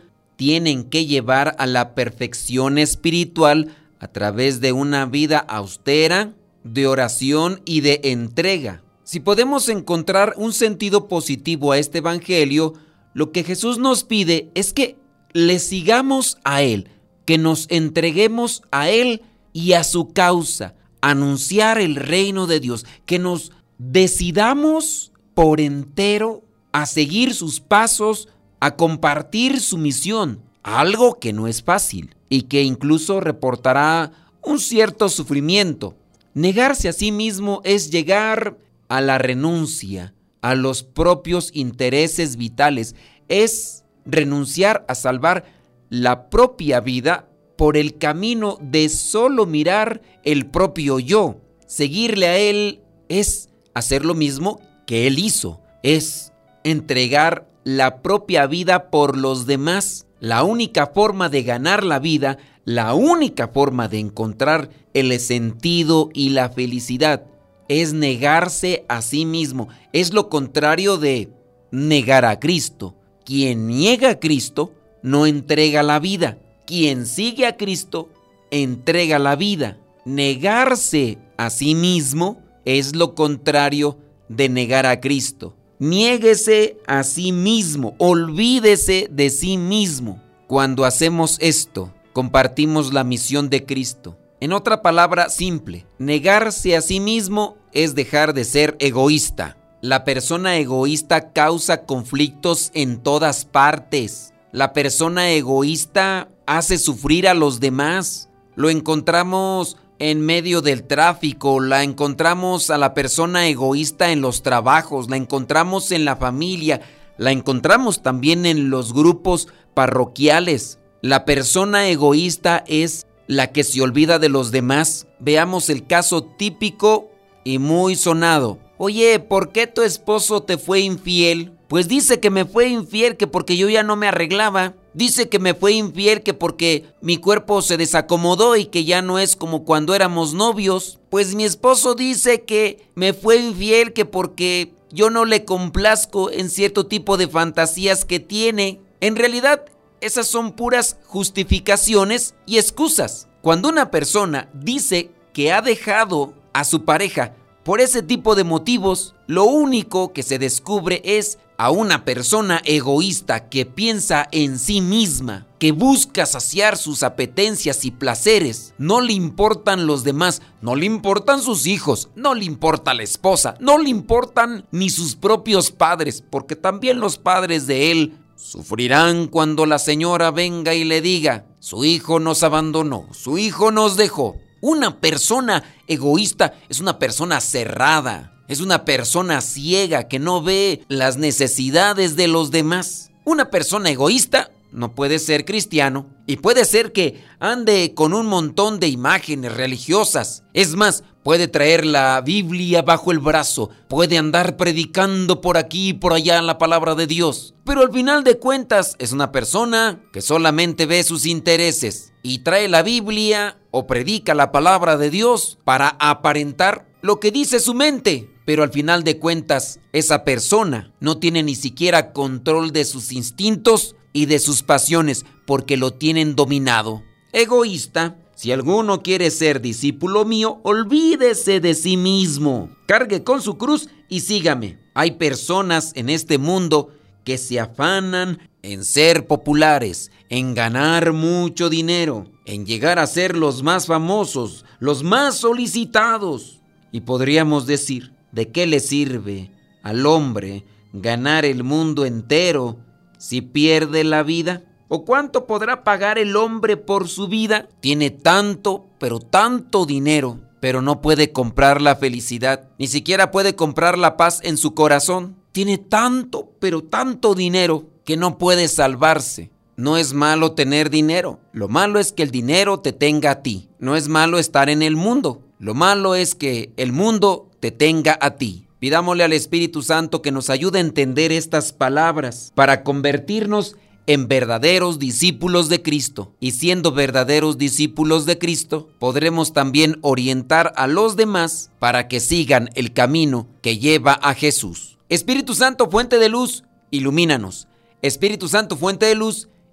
tienen 0.44 0.84
que 0.84 1.06
llevar 1.06 1.56
a 1.58 1.64
la 1.64 1.94
perfección 1.94 2.76
espiritual 2.76 3.74
a 3.98 4.08
través 4.08 4.60
de 4.60 4.72
una 4.72 5.06
vida 5.06 5.38
austera, 5.38 6.34
de 6.64 6.86
oración 6.86 7.62
y 7.64 7.80
de 7.80 8.02
entrega. 8.04 8.82
Si 9.04 9.20
podemos 9.20 9.70
encontrar 9.70 10.34
un 10.36 10.52
sentido 10.52 11.08
positivo 11.08 11.72
a 11.72 11.78
este 11.78 11.98
Evangelio, 11.98 12.74
lo 13.14 13.32
que 13.32 13.42
Jesús 13.42 13.78
nos 13.78 14.04
pide 14.04 14.50
es 14.54 14.74
que 14.74 14.98
le 15.32 15.58
sigamos 15.58 16.36
a 16.44 16.60
Él, 16.60 16.90
que 17.24 17.38
nos 17.38 17.66
entreguemos 17.70 18.64
a 18.70 18.90
Él 18.90 19.22
y 19.54 19.72
a 19.72 19.82
su 19.82 20.12
causa, 20.12 20.74
anunciar 21.00 21.78
el 21.78 21.96
reino 21.96 22.46
de 22.46 22.60
Dios, 22.60 22.84
que 23.06 23.18
nos 23.18 23.50
decidamos 23.78 25.10
por 25.32 25.58
entero 25.58 26.44
a 26.72 26.84
seguir 26.84 27.32
sus 27.32 27.60
pasos, 27.60 28.28
a 28.64 28.76
compartir 28.76 29.60
su 29.60 29.76
misión, 29.76 30.40
algo 30.62 31.20
que 31.20 31.34
no 31.34 31.48
es 31.48 31.62
fácil 31.62 32.16
y 32.30 32.44
que 32.44 32.62
incluso 32.62 33.20
reportará 33.20 34.12
un 34.40 34.58
cierto 34.58 35.10
sufrimiento. 35.10 35.98
Negarse 36.32 36.88
a 36.88 36.94
sí 36.94 37.12
mismo 37.12 37.60
es 37.64 37.90
llegar 37.90 38.56
a 38.88 39.02
la 39.02 39.18
renuncia, 39.18 40.14
a 40.40 40.54
los 40.54 40.82
propios 40.82 41.50
intereses 41.52 42.36
vitales, 42.36 42.94
es 43.28 43.84
renunciar 44.06 44.86
a 44.88 44.94
salvar 44.94 45.44
la 45.90 46.30
propia 46.30 46.80
vida 46.80 47.28
por 47.58 47.76
el 47.76 47.98
camino 47.98 48.56
de 48.62 48.88
solo 48.88 49.44
mirar 49.44 50.00
el 50.22 50.46
propio 50.46 50.98
yo. 51.00 51.42
Seguirle 51.66 52.28
a 52.28 52.38
él 52.38 52.80
es 53.10 53.50
hacer 53.74 54.06
lo 54.06 54.14
mismo 54.14 54.58
que 54.86 55.06
Él 55.06 55.18
hizo 55.18 55.60
es 55.82 56.32
entregar 56.62 57.46
la 57.64 58.02
propia 58.02 58.46
vida 58.46 58.90
por 58.90 59.16
los 59.16 59.46
demás. 59.46 60.06
La 60.20 60.42
única 60.42 60.86
forma 60.86 61.28
de 61.28 61.42
ganar 61.42 61.84
la 61.84 61.98
vida, 61.98 62.38
la 62.64 62.94
única 62.94 63.48
forma 63.48 63.88
de 63.88 63.98
encontrar 63.98 64.70
el 64.94 65.18
sentido 65.18 66.10
y 66.14 66.30
la 66.30 66.48
felicidad 66.50 67.24
es 67.68 67.92
negarse 67.92 68.84
a 68.88 69.02
sí 69.02 69.26
mismo. 69.26 69.68
Es 69.92 70.12
lo 70.12 70.28
contrario 70.28 70.98
de 70.98 71.30
negar 71.70 72.24
a 72.24 72.38
Cristo. 72.38 72.94
Quien 73.24 73.66
niega 73.66 74.10
a 74.10 74.20
Cristo 74.20 74.72
no 75.02 75.26
entrega 75.26 75.82
la 75.82 75.98
vida. 75.98 76.38
Quien 76.66 77.06
sigue 77.06 77.46
a 77.46 77.56
Cristo 77.56 78.08
entrega 78.50 79.18
la 79.18 79.36
vida. 79.36 79.78
Negarse 80.04 81.18
a 81.36 81.50
sí 81.50 81.74
mismo 81.74 82.42
es 82.64 82.94
lo 82.94 83.14
contrario 83.14 83.98
de 84.28 84.48
negar 84.48 84.86
a 84.86 85.00
Cristo. 85.00 85.56
Niéguese 85.84 86.78
a 86.86 87.02
sí 87.02 87.30
mismo, 87.30 87.94
olvídese 87.98 89.06
de 89.10 89.28
sí 89.28 89.58
mismo. 89.58 90.18
Cuando 90.46 90.86
hacemos 90.86 91.36
esto, 91.42 91.92
compartimos 92.14 92.94
la 92.94 93.04
misión 93.04 93.50
de 93.50 93.66
Cristo. 93.66 94.16
En 94.40 94.54
otra 94.54 94.80
palabra 94.80 95.28
simple, 95.28 95.84
negarse 95.98 96.74
a 96.74 96.80
sí 96.80 97.00
mismo 97.00 97.58
es 97.74 97.94
dejar 97.94 98.32
de 98.32 98.46
ser 98.46 98.76
egoísta. 98.78 99.58
La 99.82 100.04
persona 100.04 100.56
egoísta 100.56 101.34
causa 101.34 101.84
conflictos 101.84 102.70
en 102.72 103.02
todas 103.02 103.44
partes. 103.44 104.32
La 104.52 104.72
persona 104.72 105.32
egoísta 105.32 106.30
hace 106.46 106.78
sufrir 106.78 107.28
a 107.28 107.34
los 107.34 107.60
demás. 107.60 108.30
Lo 108.54 108.70
encontramos 108.70 109.76
en 109.98 110.20
medio 110.20 110.60
del 110.60 110.84
tráfico, 110.84 111.60
la 111.60 111.82
encontramos 111.82 112.70
a 112.70 112.78
la 112.78 112.94
persona 112.94 113.46
egoísta 113.46 114.10
en 114.10 114.20
los 114.20 114.42
trabajos, 114.42 115.08
la 115.08 115.16
encontramos 115.16 115.92
en 115.92 116.04
la 116.04 116.16
familia, 116.16 116.80
la 117.16 117.30
encontramos 117.30 118.02
también 118.02 118.46
en 118.46 118.70
los 118.70 118.92
grupos 118.92 119.48
parroquiales. 119.74 120.78
La 121.00 121.24
persona 121.24 121.88
egoísta 121.88 122.64
es 122.66 123.06
la 123.26 123.52
que 123.52 123.64
se 123.64 123.82
olvida 123.82 124.18
de 124.18 124.28
los 124.28 124.50
demás. 124.50 125.06
Veamos 125.20 125.70
el 125.70 125.86
caso 125.86 126.24
típico 126.24 127.10
y 127.44 127.58
muy 127.58 127.96
sonado. 127.96 128.58
Oye, 128.78 129.20
¿por 129.20 129.52
qué 129.52 129.66
tu 129.66 129.82
esposo 129.82 130.42
te 130.42 130.58
fue 130.58 130.80
infiel? 130.80 131.53
Pues 131.68 131.88
dice 131.88 132.20
que 132.20 132.30
me 132.30 132.44
fue 132.44 132.68
infiel 132.68 133.16
que 133.16 133.26
porque 133.26 133.56
yo 133.56 133.68
ya 133.68 133.82
no 133.82 133.96
me 133.96 134.08
arreglaba. 134.08 134.74
Dice 134.92 135.28
que 135.28 135.38
me 135.38 135.54
fue 135.54 135.72
infiel 135.72 136.22
que 136.22 136.34
porque 136.34 136.84
mi 137.00 137.16
cuerpo 137.16 137.62
se 137.62 137.76
desacomodó 137.76 138.56
y 138.56 138.66
que 138.66 138.84
ya 138.84 139.02
no 139.02 139.18
es 139.18 139.34
como 139.34 139.64
cuando 139.64 139.94
éramos 139.94 140.34
novios. 140.34 141.00
Pues 141.10 141.34
mi 141.34 141.44
esposo 141.44 141.94
dice 141.94 142.42
que 142.42 142.88
me 142.94 143.12
fue 143.12 143.38
infiel 143.38 143.92
que 143.92 144.04
porque 144.04 144.72
yo 144.90 145.10
no 145.10 145.24
le 145.24 145.44
complazco 145.44 146.30
en 146.30 146.50
cierto 146.50 146.86
tipo 146.86 147.16
de 147.16 147.28
fantasías 147.28 148.04
que 148.04 148.20
tiene. 148.20 148.80
En 149.00 149.16
realidad, 149.16 149.64
esas 150.00 150.26
son 150.26 150.52
puras 150.52 150.98
justificaciones 151.06 152.34
y 152.46 152.58
excusas. 152.58 153.26
Cuando 153.40 153.68
una 153.68 153.90
persona 153.90 154.48
dice 154.54 155.10
que 155.32 155.52
ha 155.52 155.62
dejado 155.62 156.34
a 156.52 156.64
su 156.64 156.84
pareja 156.84 157.34
por 157.64 157.80
ese 157.80 158.02
tipo 158.02 158.34
de 158.34 158.44
motivos, 158.44 159.14
lo 159.26 159.44
único 159.44 160.12
que 160.12 160.22
se 160.22 160.38
descubre 160.38 161.00
es 161.04 161.38
a 161.56 161.70
una 161.70 162.04
persona 162.04 162.60
egoísta 162.64 163.48
que 163.48 163.64
piensa 163.64 164.28
en 164.32 164.58
sí 164.58 164.80
misma, 164.80 165.46
que 165.58 165.72
busca 165.72 166.26
saciar 166.26 166.76
sus 166.76 167.02
apetencias 167.02 167.86
y 167.86 167.90
placeres. 167.90 168.74
No 168.76 169.00
le 169.00 169.14
importan 169.14 169.86
los 169.86 170.04
demás, 170.04 170.42
no 170.60 170.74
le 170.74 170.84
importan 170.84 171.40
sus 171.40 171.66
hijos, 171.66 172.10
no 172.14 172.34
le 172.34 172.44
importa 172.44 172.92
la 172.92 173.02
esposa, 173.02 173.54
no 173.60 173.78
le 173.78 173.88
importan 173.88 174.66
ni 174.70 174.90
sus 174.90 175.16
propios 175.16 175.70
padres, 175.70 176.22
porque 176.28 176.56
también 176.56 177.00
los 177.00 177.16
padres 177.16 177.66
de 177.66 177.92
él 177.92 178.18
sufrirán 178.36 179.28
cuando 179.28 179.64
la 179.64 179.78
señora 179.78 180.30
venga 180.30 180.74
y 180.74 180.84
le 180.84 181.00
diga, 181.00 181.46
su 181.60 181.84
hijo 181.84 182.20
nos 182.20 182.42
abandonó, 182.42 183.08
su 183.12 183.38
hijo 183.38 183.70
nos 183.70 183.96
dejó. 183.96 184.36
Una 184.66 184.98
persona 184.98 185.62
egoísta 185.88 186.54
es 186.70 186.80
una 186.80 186.98
persona 186.98 187.42
cerrada, 187.42 188.32
es 188.48 188.60
una 188.60 188.86
persona 188.86 189.42
ciega 189.42 190.08
que 190.08 190.18
no 190.18 190.42
ve 190.42 190.86
las 190.88 191.18
necesidades 191.18 192.16
de 192.16 192.28
los 192.28 192.50
demás. 192.50 193.10
Una 193.26 193.50
persona 193.50 193.90
egoísta 193.90 194.52
no 194.72 194.94
puede 194.94 195.18
ser 195.18 195.44
cristiano 195.44 196.06
y 196.26 196.36
puede 196.36 196.64
ser 196.64 196.92
que 196.92 197.22
ande 197.40 197.92
con 197.94 198.14
un 198.14 198.24
montón 198.24 198.80
de 198.80 198.88
imágenes 198.88 199.54
religiosas. 199.54 200.44
Es 200.54 200.76
más, 200.76 201.04
puede 201.22 201.46
traer 201.46 201.84
la 201.84 202.22
Biblia 202.22 202.80
bajo 202.80 203.12
el 203.12 203.18
brazo, 203.18 203.68
puede 203.86 204.16
andar 204.16 204.56
predicando 204.56 205.42
por 205.42 205.58
aquí 205.58 205.88
y 205.88 205.92
por 205.92 206.14
allá 206.14 206.40
la 206.40 206.56
palabra 206.56 206.94
de 206.94 207.06
Dios. 207.06 207.54
Pero 207.66 207.82
al 207.82 207.92
final 207.92 208.24
de 208.24 208.38
cuentas 208.38 208.96
es 208.98 209.12
una 209.12 209.30
persona 209.30 210.00
que 210.10 210.22
solamente 210.22 210.86
ve 210.86 211.02
sus 211.02 211.26
intereses 211.26 212.13
y 212.24 212.38
trae 212.38 212.68
la 212.68 212.82
Biblia 212.82 213.58
o 213.70 213.86
predica 213.86 214.34
la 214.34 214.50
palabra 214.50 214.96
de 214.96 215.10
Dios 215.10 215.58
para 215.62 215.90
aparentar 216.00 216.88
lo 217.02 217.20
que 217.20 217.30
dice 217.30 217.60
su 217.60 217.74
mente. 217.74 218.30
Pero 218.46 218.62
al 218.62 218.70
final 218.70 219.04
de 219.04 219.18
cuentas, 219.18 219.78
esa 219.92 220.24
persona 220.24 220.92
no 221.00 221.18
tiene 221.18 221.42
ni 221.42 221.54
siquiera 221.54 222.12
control 222.12 222.72
de 222.72 222.86
sus 222.86 223.12
instintos 223.12 223.94
y 224.14 224.24
de 224.24 224.38
sus 224.38 224.62
pasiones 224.62 225.26
porque 225.46 225.76
lo 225.76 225.92
tienen 225.92 226.34
dominado. 226.34 227.02
Egoísta, 227.32 228.16
si 228.34 228.52
alguno 228.52 229.02
quiere 229.02 229.30
ser 229.30 229.60
discípulo 229.60 230.24
mío, 230.24 230.60
olvídese 230.62 231.60
de 231.60 231.74
sí 231.74 231.98
mismo. 231.98 232.70
Cargue 232.86 233.22
con 233.22 233.42
su 233.42 233.58
cruz 233.58 233.90
y 234.08 234.20
sígame. 234.20 234.78
Hay 234.94 235.12
personas 235.12 235.92
en 235.94 236.08
este 236.08 236.38
mundo 236.38 236.90
que 237.22 237.36
se 237.36 237.60
afanan 237.60 238.38
en 238.62 238.84
ser 238.84 239.26
populares, 239.26 240.10
en 240.36 240.52
ganar 240.52 241.12
mucho 241.12 241.70
dinero, 241.70 242.26
en 242.44 242.66
llegar 242.66 242.98
a 242.98 243.06
ser 243.06 243.36
los 243.36 243.62
más 243.62 243.86
famosos, 243.86 244.64
los 244.80 245.04
más 245.04 245.36
solicitados. 245.36 246.60
Y 246.90 247.02
podríamos 247.02 247.66
decir, 247.66 248.12
¿de 248.32 248.50
qué 248.50 248.66
le 248.66 248.80
sirve 248.80 249.52
al 249.84 250.06
hombre 250.06 250.64
ganar 250.92 251.44
el 251.44 251.62
mundo 251.62 252.04
entero 252.04 252.78
si 253.16 253.42
pierde 253.42 254.02
la 254.02 254.24
vida? 254.24 254.64
¿O 254.88 255.04
cuánto 255.04 255.46
podrá 255.46 255.84
pagar 255.84 256.18
el 256.18 256.34
hombre 256.34 256.76
por 256.76 257.08
su 257.08 257.28
vida? 257.28 257.68
Tiene 257.78 258.10
tanto, 258.10 258.88
pero 258.98 259.20
tanto 259.20 259.86
dinero, 259.86 260.40
pero 260.58 260.82
no 260.82 261.00
puede 261.00 261.30
comprar 261.30 261.80
la 261.80 261.94
felicidad, 261.94 262.70
ni 262.76 262.88
siquiera 262.88 263.30
puede 263.30 263.54
comprar 263.54 263.96
la 263.96 264.16
paz 264.16 264.40
en 264.42 264.56
su 264.56 264.74
corazón. 264.74 265.36
Tiene 265.52 265.78
tanto, 265.78 266.56
pero 266.58 266.82
tanto 266.82 267.36
dinero 267.36 267.86
que 268.04 268.16
no 268.16 268.36
puede 268.36 268.66
salvarse. 268.66 269.53
No 269.76 269.96
es 269.96 270.12
malo 270.12 270.52
tener 270.52 270.88
dinero, 270.88 271.40
lo 271.52 271.68
malo 271.68 271.98
es 271.98 272.12
que 272.12 272.22
el 272.22 272.30
dinero 272.30 272.80
te 272.80 272.92
tenga 272.92 273.32
a 273.32 273.42
ti. 273.42 273.68
No 273.78 273.96
es 273.96 274.08
malo 274.08 274.38
estar 274.38 274.70
en 274.70 274.82
el 274.82 274.96
mundo, 274.96 275.42
lo 275.58 275.74
malo 275.74 276.14
es 276.14 276.34
que 276.34 276.72
el 276.76 276.92
mundo 276.92 277.50
te 277.60 277.70
tenga 277.70 278.16
a 278.20 278.36
ti. 278.36 278.66
Pidámosle 278.78 279.24
al 279.24 279.32
Espíritu 279.32 279.82
Santo 279.82 280.20
que 280.20 280.30
nos 280.30 280.50
ayude 280.50 280.78
a 280.78 280.82
entender 280.82 281.32
estas 281.32 281.72
palabras 281.72 282.52
para 282.54 282.82
convertirnos 282.84 283.76
en 284.06 284.28
verdaderos 284.28 284.98
discípulos 284.98 285.68
de 285.68 285.82
Cristo. 285.82 286.34
Y 286.40 286.52
siendo 286.52 286.92
verdaderos 286.92 287.58
discípulos 287.58 288.26
de 288.26 288.38
Cristo, 288.38 288.90
podremos 288.98 289.52
también 289.52 289.98
orientar 290.02 290.72
a 290.76 290.86
los 290.86 291.16
demás 291.16 291.70
para 291.78 292.08
que 292.08 292.20
sigan 292.20 292.70
el 292.74 292.92
camino 292.92 293.46
que 293.62 293.78
lleva 293.78 294.12
a 294.12 294.34
Jesús. 294.34 294.98
Espíritu 295.08 295.54
Santo, 295.54 295.90
fuente 295.90 296.18
de 296.18 296.28
luz, 296.28 296.64
ilumínanos. 296.90 297.68
Espíritu 298.02 298.48
Santo, 298.48 298.76
fuente 298.76 299.06
de 299.06 299.14
luz, 299.14 299.48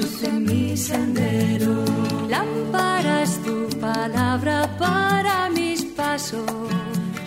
luz 0.00 0.22
en 0.22 0.44
mi 0.44 0.76
sendero. 0.76 1.84
Lámpara 2.28 3.22
es 3.22 3.42
tu 3.42 3.68
palabra 3.78 4.76
para 4.78 5.50
mis 5.50 5.84
pasos, 5.84 6.46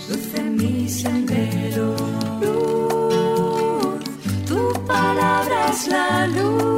luz 0.10 0.34
en 0.36 0.56
mi 0.56 0.90
sendero. 0.90 1.96
Luz, 2.42 4.04
tu 4.48 4.86
palabra 4.86 5.70
es 5.72 5.88
la 5.88 6.28
luz. 6.28 6.74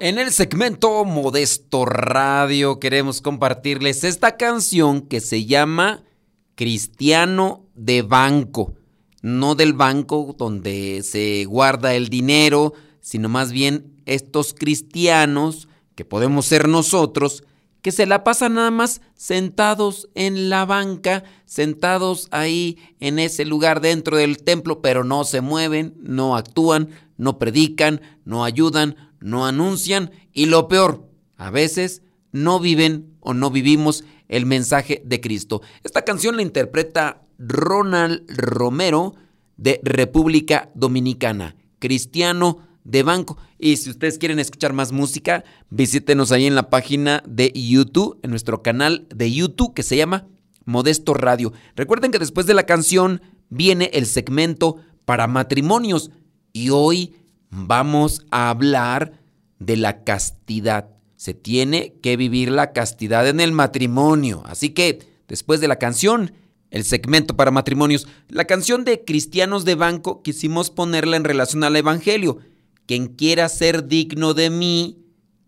En 0.00 0.18
el 0.18 0.32
segmento 0.32 1.04
Modesto 1.04 1.84
Radio 1.84 2.80
queremos 2.80 3.20
compartirles 3.20 4.02
esta 4.02 4.36
canción 4.36 5.02
que 5.02 5.20
se 5.20 5.44
llama 5.44 6.02
Cristiano 6.56 7.66
de 7.76 8.02
Banco. 8.02 8.74
No 9.22 9.54
del 9.54 9.72
banco 9.72 10.34
donde 10.36 11.02
se 11.02 11.44
guarda 11.44 11.94
el 11.94 12.08
dinero, 12.08 12.74
sino 13.00 13.28
más 13.28 13.52
bien 13.52 14.02
estos 14.04 14.52
cristianos, 14.52 15.68
que 15.94 16.04
podemos 16.04 16.46
ser 16.46 16.68
nosotros, 16.68 17.44
que 17.82 17.92
se 17.92 18.06
la 18.06 18.24
pasan 18.24 18.54
nada 18.54 18.70
más 18.70 19.00
sentados 19.14 20.08
en 20.14 20.48
la 20.48 20.64
banca, 20.64 21.24
sentados 21.44 22.28
ahí 22.30 22.78
en 23.00 23.18
ese 23.18 23.44
lugar 23.44 23.80
dentro 23.80 24.16
del 24.16 24.42
templo, 24.42 24.80
pero 24.80 25.02
no 25.02 25.24
se 25.24 25.40
mueven, 25.40 25.94
no 25.98 26.36
actúan, 26.36 26.90
no 27.16 27.38
predican, 27.38 28.00
no 28.24 28.44
ayudan, 28.44 28.96
no 29.20 29.46
anuncian 29.46 30.12
y 30.32 30.46
lo 30.46 30.68
peor, 30.68 31.08
a 31.36 31.50
veces 31.50 32.02
no 32.30 32.60
viven 32.60 33.16
o 33.20 33.34
no 33.34 33.50
vivimos 33.50 34.04
el 34.28 34.46
mensaje 34.46 35.02
de 35.04 35.20
Cristo. 35.20 35.60
Esta 35.82 36.02
canción 36.02 36.36
la 36.36 36.42
interpreta 36.42 37.21
Ronald 37.38 38.24
Romero 38.28 39.14
de 39.56 39.80
República 39.82 40.70
Dominicana, 40.74 41.56
cristiano 41.78 42.58
de 42.84 43.02
banco. 43.02 43.38
Y 43.58 43.76
si 43.76 43.90
ustedes 43.90 44.18
quieren 44.18 44.38
escuchar 44.38 44.72
más 44.72 44.92
música, 44.92 45.44
visítenos 45.70 46.32
ahí 46.32 46.46
en 46.46 46.54
la 46.54 46.70
página 46.70 47.22
de 47.26 47.52
YouTube, 47.54 48.18
en 48.22 48.30
nuestro 48.30 48.62
canal 48.62 49.06
de 49.14 49.32
YouTube 49.32 49.74
que 49.74 49.82
se 49.82 49.96
llama 49.96 50.26
Modesto 50.64 51.14
Radio. 51.14 51.52
Recuerden 51.76 52.10
que 52.10 52.18
después 52.18 52.46
de 52.46 52.54
la 52.54 52.64
canción 52.64 53.22
viene 53.50 53.90
el 53.92 54.06
segmento 54.06 54.76
para 55.04 55.26
matrimonios 55.26 56.10
y 56.52 56.70
hoy 56.70 57.14
vamos 57.50 58.24
a 58.30 58.50
hablar 58.50 59.20
de 59.58 59.76
la 59.76 60.04
castidad. 60.04 60.90
Se 61.16 61.34
tiene 61.34 61.94
que 62.02 62.16
vivir 62.16 62.50
la 62.50 62.72
castidad 62.72 63.28
en 63.28 63.40
el 63.40 63.52
matrimonio. 63.52 64.42
Así 64.44 64.70
que, 64.70 64.98
después 65.28 65.60
de 65.60 65.68
la 65.68 65.76
canción, 65.76 66.32
el 66.72 66.84
segmento 66.84 67.36
para 67.36 67.50
matrimonios, 67.50 68.08
la 68.28 68.46
canción 68.46 68.84
de 68.84 69.04
Cristianos 69.04 69.66
de 69.66 69.74
Banco, 69.74 70.22
quisimos 70.22 70.70
ponerla 70.70 71.18
en 71.18 71.24
relación 71.24 71.62
al 71.64 71.76
Evangelio. 71.76 72.38
Quien 72.86 73.08
quiera 73.08 73.48
ser 73.50 73.86
digno 73.86 74.32
de 74.32 74.48
mí, 74.48 74.98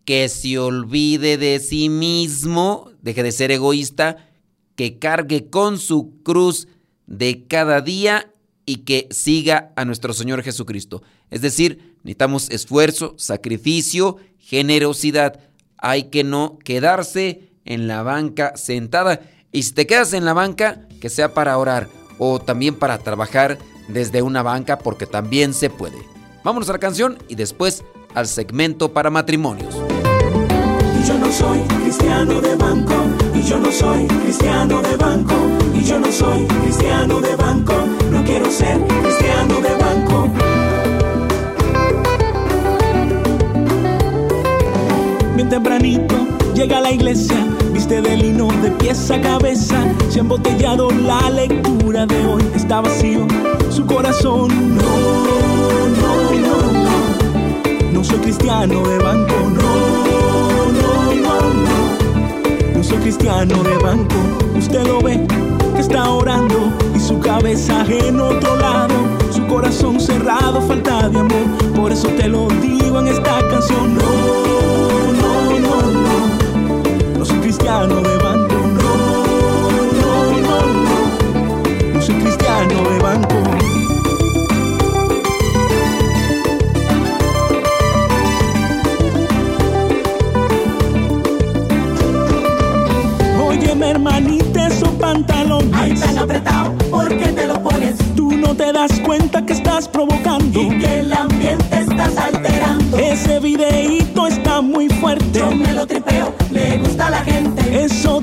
que 0.05 0.29
se 0.29 0.59
olvide 0.59 1.39
de 1.39 1.59
sí 1.61 1.89
mismo, 1.89 2.91
deje 3.01 3.23
de 3.23 3.33
ser 3.33 3.51
egoísta, 3.51 4.29
que 4.77 4.99
cargue 4.99 5.49
con 5.49 5.79
su 5.79 6.23
cruz 6.23 6.69
de 7.07 7.47
cada 7.47 7.81
día 7.81 8.31
y 8.67 8.79
que 8.79 9.09
siga 9.11 9.73
a 9.77 9.87
nuestro 9.87 10.13
Señor 10.13 10.43
Jesucristo. 10.43 11.03
Es 11.31 11.41
decir, 11.41 11.97
necesitamos 12.03 12.51
esfuerzo, 12.51 13.15
sacrificio, 13.17 14.19
generosidad. 14.39 15.41
Hay 15.79 16.05
que 16.05 16.23
no 16.23 16.59
quedarse 16.63 17.49
en 17.65 17.89
la 17.89 18.03
banca 18.03 18.59
sentada. 18.59 19.23
Y 19.53 19.63
si 19.63 19.73
te 19.73 19.87
quedas 19.87 20.13
en 20.13 20.25
la 20.25 20.33
banca, 20.33 20.84
que 21.01 21.09
sea 21.09 21.35
para 21.35 21.59
orar 21.59 21.89
o 22.19 22.41
también 22.41 22.75
para 22.75 22.99
trabajar 22.99 23.59
desde 23.89 24.23
una 24.23 24.43
banca 24.43 24.79
porque 24.79 25.07
también 25.07 25.53
se 25.53 25.71
puede. 25.71 25.99
Vámonos 26.45 26.69
a 26.69 26.73
la 26.73 26.79
canción 26.79 27.19
y 27.29 27.35
después 27.35 27.85
al 28.15 28.27
segmento 28.27 28.93
para 28.93 29.11
matrimonios. 29.11 29.75
Y 29.75 31.07
yo 31.07 31.19
no 31.19 31.31
soy 31.31 31.59
cristiano 31.83 32.41
de 32.41 32.55
banco, 32.57 32.95
y 33.35 33.43
yo 33.43 33.59
no 33.59 33.71
soy 33.71 34.07
cristiano 34.07 34.81
de 34.81 34.97
banco, 34.97 35.35
y 35.75 35.85
yo 35.85 35.99
no 35.99 36.11
soy 36.11 36.47
cristiano 36.47 37.21
de 37.21 37.37
banco, 37.37 37.75
no 38.11 38.25
quiero 38.25 38.51
ser 38.51 38.81
cristiano 38.87 39.61
de 39.61 39.77
banco. 39.77 40.29
Bien 45.35 45.49
tempranito 45.49 46.15
llega 46.55 46.79
a 46.79 46.81
la 46.81 46.93
iglesia, 46.93 47.37
de 48.03 48.17
lino 48.17 48.49
de 48.63 48.71
pies 48.73 49.11
a 49.11 49.21
cabeza, 49.21 49.85
se 50.09 50.19
ha 50.19 50.23
embotellado 50.23 50.91
la 50.91 51.31
lectura 51.31 52.07
de 52.07 52.27
hoy, 52.27 52.43
está 52.55 52.81
vacío 52.81 53.27
su 53.71 53.87
corazón. 53.87 54.49
No, 54.77 54.83
no, 56.01 56.31
no, 56.41 56.57
no, 56.73 57.93
no 57.93 58.05
soy 58.05 58.19
cristiano 58.19 58.87
de 58.89 58.99
banco, 58.99 59.35
no, 59.51 60.73
no, 60.73 61.15
no, 61.23 61.55
no, 61.55 62.75
no 62.75 62.83
soy 62.83 62.99
cristiano 62.99 63.63
de 63.63 63.77
banco. 63.79 64.17
Usted 64.57 64.87
lo 64.87 65.01
ve 65.01 65.25
que 65.75 65.81
está 65.81 66.11
orando 66.11 66.73
y 66.95 67.01
su 67.01 67.21
cabeza 67.21 67.85
en 67.89 68.21
otro 68.21 68.57
lado, 68.57 68.95
su 69.31 69.47
corazón 69.47 70.01
cerrado, 70.01 70.61
falta 70.63 71.09
de 71.09 71.19
amor. 71.21 71.47
Por 71.77 71.93
eso 71.93 72.09
te 72.09 72.29
lo 72.29 72.49
digo 72.61 73.01
en 73.01 73.09
esta 73.09 73.39
canción, 73.49 73.95
no, 73.95 74.03
no, 74.03 75.04
cristiano 77.75 77.87
no, 77.87 78.01
no, 78.03 78.95
no, 79.93 80.41
no, 80.41 80.57
no 81.93 82.01
soy 82.01 82.15
cristiano 82.17 82.89
de 82.89 82.99
banco. 83.01 83.35
Óyeme, 93.45 93.91
hermanita, 93.91 94.69
esos 94.69 94.89
pantalones. 94.91 95.71
Ay, 95.73 95.95
tan 95.95 96.19
apretado, 96.19 96.73
¿por 96.91 97.09
qué 97.09 97.27
te 97.27 97.47
lo 97.47 97.61
pones? 97.63 97.97
Tú 98.15 98.31
no 98.37 98.55
te 98.55 98.73
das 98.73 99.01
cuenta 99.01 99.45
que 99.45 99.53
estás 99.53 99.89
provocando. 99.89 100.61
Y 100.61 100.79
que 100.79 101.01
el 101.01 101.13
ambiente 101.13 101.81
estás 101.81 102.17
alterando. 102.17 102.99
Ese 102.99 103.41
videíto 103.41 104.29
está 104.29 104.61
muy 104.61 104.89
fuerte. 104.89 105.41
Yo 105.41 105.51
me 105.51 105.73
lo 105.73 105.87
tripeo, 105.87 106.33
le 106.53 106.79
gusta 106.79 107.09
a 107.09 107.11
la 107.11 107.25
gente. 107.25 107.64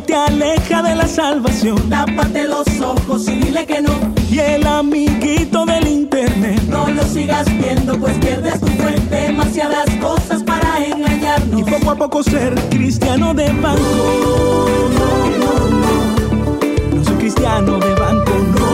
Te 0.05 0.15
aleja 0.15 0.81
de 0.81 0.95
la 0.95 1.07
salvación. 1.07 1.89
Tápate 1.89 2.47
los 2.47 2.67
ojos 2.81 3.27
y 3.27 3.35
dile 3.35 3.65
que 3.65 3.81
no. 3.81 3.93
Y 4.29 4.39
el 4.39 4.65
amiguito 4.65 5.65
del 5.65 5.87
internet. 5.87 6.61
No 6.67 6.87
lo 6.89 7.03
sigas 7.03 7.45
viendo, 7.59 7.97
pues 7.99 8.17
pierdes 8.17 8.59
tu 8.59 8.67
fe. 8.67 8.95
Demasiadas 9.09 9.89
cosas 10.01 10.43
para 10.43 10.79
Y 10.87 10.91
engañarnos. 10.91 11.63
poco 11.69 11.91
a 11.91 11.95
poco 11.95 12.23
ser 12.23 12.55
cristiano 12.69 13.33
de 13.33 13.51
banco. 13.53 13.81
No, 14.97 15.39
no, 15.39 15.53
no. 15.77 16.95
No 16.97 17.03
soy 17.03 17.15
cristiano 17.15 17.77
de 17.79 17.93
banco. 17.95 18.31
No, 18.59 18.69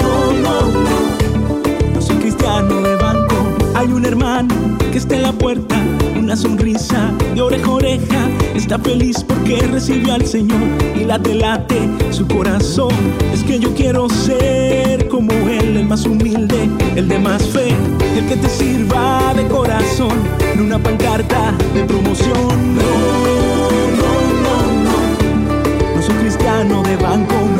no, 0.00 0.32
no, 0.42 0.60
no. 0.80 1.94
No 1.94 2.02
soy 2.02 2.16
cristiano 2.16 2.80
de 2.80 2.96
banco. 2.96 3.36
Hay 3.74 3.88
un 3.88 4.04
hermano 4.06 4.54
que 4.90 4.98
está 4.98 5.16
en 5.16 5.22
la 5.22 5.32
puerta, 5.32 5.76
una 6.16 6.36
sonrisa 6.36 7.10
de 7.34 7.42
oreja 7.42 7.70
oreja. 7.70 8.28
Está 8.54 8.78
feliz 8.78 9.24
porque 9.26 9.56
recibió 9.66 10.14
al 10.14 10.26
Señor 10.26 10.60
y 10.94 11.04
late, 11.04 11.34
late 11.34 11.88
su 12.10 12.26
corazón. 12.26 12.94
Es 13.32 13.42
que 13.42 13.58
yo 13.58 13.74
quiero 13.74 14.08
ser 14.08 15.08
como 15.08 15.32
Él, 15.32 15.76
el 15.76 15.86
más 15.86 16.06
humilde, 16.06 16.68
el 16.94 17.08
de 17.08 17.18
más 17.18 17.42
fe, 17.48 17.74
el 18.16 18.26
que 18.26 18.36
te 18.36 18.48
sirva 18.48 19.34
de 19.34 19.46
corazón, 19.48 20.18
en 20.52 20.60
una 20.60 20.78
pancarta 20.78 21.52
de 21.74 21.84
promoción. 21.84 22.76
No, 22.76 23.70
no, 24.00 24.12
no, 24.44 24.56
no. 24.84 25.96
No 25.96 26.02
soy 26.02 26.14
cristiano 26.16 26.82
de 26.82 26.96
banco. 26.96 27.53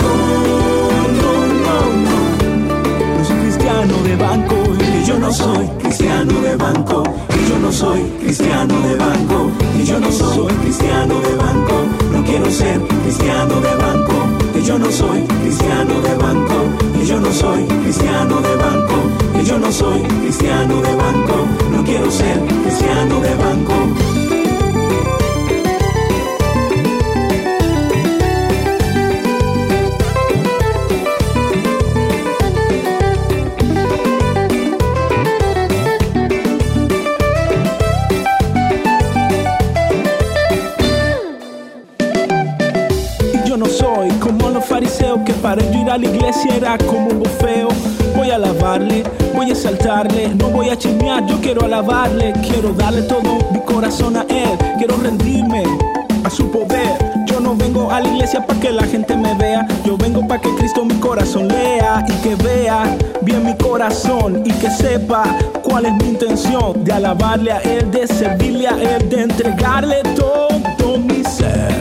Yo 59.84 59.96
vengo 59.98 60.26
para 60.26 60.40
que 60.40 60.48
Cristo 60.56 60.84
mi 60.84 60.94
corazón 60.94 61.48
lea 61.48 62.04
y 62.08 62.22
que 62.22 62.34
vea 62.36 62.96
bien 63.22 63.44
mi 63.44 63.56
corazón 63.56 64.42
y 64.44 64.52
que 64.52 64.70
sepa 64.70 65.24
cuál 65.62 65.86
es 65.86 65.92
mi 65.94 66.08
intención 66.08 66.84
de 66.84 66.92
alabarle 66.92 67.52
a 67.52 67.60
él, 67.60 67.90
de 67.90 68.06
servirle 68.06 68.66
a 68.66 68.96
él, 68.96 69.08
de 69.08 69.22
entregarle 69.22 70.02
todo 70.16 70.98
mi 70.98 71.22
ser. 71.24 71.72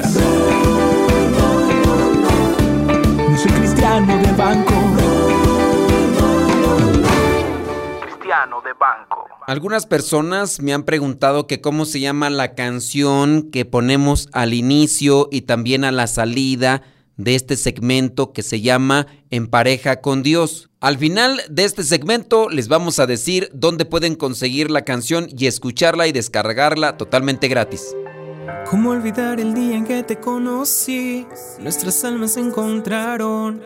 No 3.30 3.38
soy 3.38 3.52
cristiano 3.52 4.18
de 4.18 4.32
banco. 4.34 4.74
Cristiano 8.02 8.62
de 8.62 8.74
banco. 8.74 9.28
Algunas 9.48 9.86
personas 9.86 10.62
me 10.62 10.74
han 10.74 10.84
preguntado 10.84 11.48
que 11.48 11.62
cómo 11.62 11.86
se 11.86 12.00
llama 12.00 12.30
la 12.30 12.54
canción 12.56 13.50
que 13.52 13.66
ponemos 13.66 14.30
al 14.34 14.54
inicio 14.54 15.30
y 15.32 15.42
también 15.42 15.84
a 15.84 15.92
la 15.92 16.08
salida 16.08 16.82
de 17.18 17.36
este 17.36 17.56
segmento 17.56 18.34
que 18.34 18.44
se 18.44 18.62
llama 18.62 19.08
En 19.30 19.48
pareja 19.48 20.02
con 20.02 20.24
Dios. 20.24 20.70
Al 20.80 20.98
final 20.98 21.42
de 21.50 21.64
este 21.64 21.84
segmento 21.84 22.50
les 22.50 22.68
vamos 22.68 23.00
a 23.00 23.06
decir 23.06 23.50
dónde 23.54 23.86
pueden 23.86 24.16
conseguir 24.16 24.70
la 24.70 24.84
canción 24.84 25.28
y 25.30 25.48
escucharla 25.48 26.08
y 26.08 26.12
descargarla 26.12 26.98
totalmente 26.98 27.48
gratis. 27.48 27.96
¿Cómo 28.70 28.90
olvidar 28.90 29.40
el 29.40 29.54
día 29.54 29.78
en 29.78 29.86
que 29.86 30.04
te 30.04 30.20
conocí? 30.20 31.28
Nuestras 31.60 32.04
almas 32.04 32.34
se 32.34 32.40
encontraron. 32.40 33.62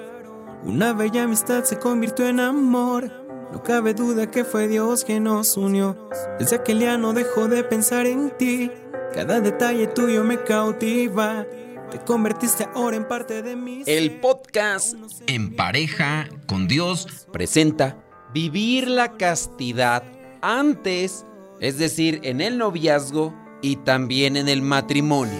Una 0.63 0.93
bella 0.93 1.23
amistad 1.23 1.63
se 1.63 1.79
convirtió 1.79 2.27
en 2.27 2.39
amor. 2.39 3.11
No 3.51 3.63
cabe 3.63 3.93
duda 3.93 4.29
que 4.29 4.43
fue 4.43 4.67
Dios 4.67 5.05
quien 5.05 5.23
nos 5.23 5.55
unió. 5.55 5.97
Desde 6.37 6.57
aquel 6.57 6.79
día 6.79 6.97
no 6.97 7.13
dejo 7.13 7.47
de 7.47 7.63
pensar 7.63 8.05
en 8.05 8.31
ti. 8.37 8.69
Cada 9.13 9.39
detalle 9.39 9.87
tuyo 9.87 10.23
me 10.23 10.43
cautiva. 10.43 11.45
Te 11.91 11.99
convertiste 11.99 12.67
ahora 12.75 12.97
en 12.97 13.07
parte 13.07 13.41
de 13.41 13.55
mí. 13.55 13.83
El 13.85 14.19
podcast 14.19 14.95
En 15.25 15.55
pareja 15.55 16.27
con 16.45 16.67
Dios 16.67 17.27
presenta 17.31 18.03
Vivir 18.33 18.89
la 18.89 19.15
castidad 19.15 20.03
antes, 20.41 21.25
es 21.61 21.77
decir, 21.77 22.19
en 22.23 22.41
el 22.41 22.57
noviazgo 22.57 23.33
y 23.61 23.77
también 23.77 24.35
en 24.35 24.49
el 24.49 24.61
matrimonio. 24.61 25.39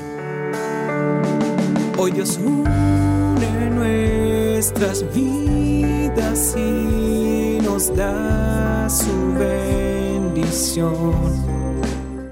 Hoy 1.98 2.12
Dios 2.12 2.38
une 2.38 3.70
nuestras 3.70 5.04
vidas 5.14 6.56
y 6.56 7.60
nos 7.62 7.94
da 7.94 8.90
su 8.90 9.34
bendición. 9.38 11.14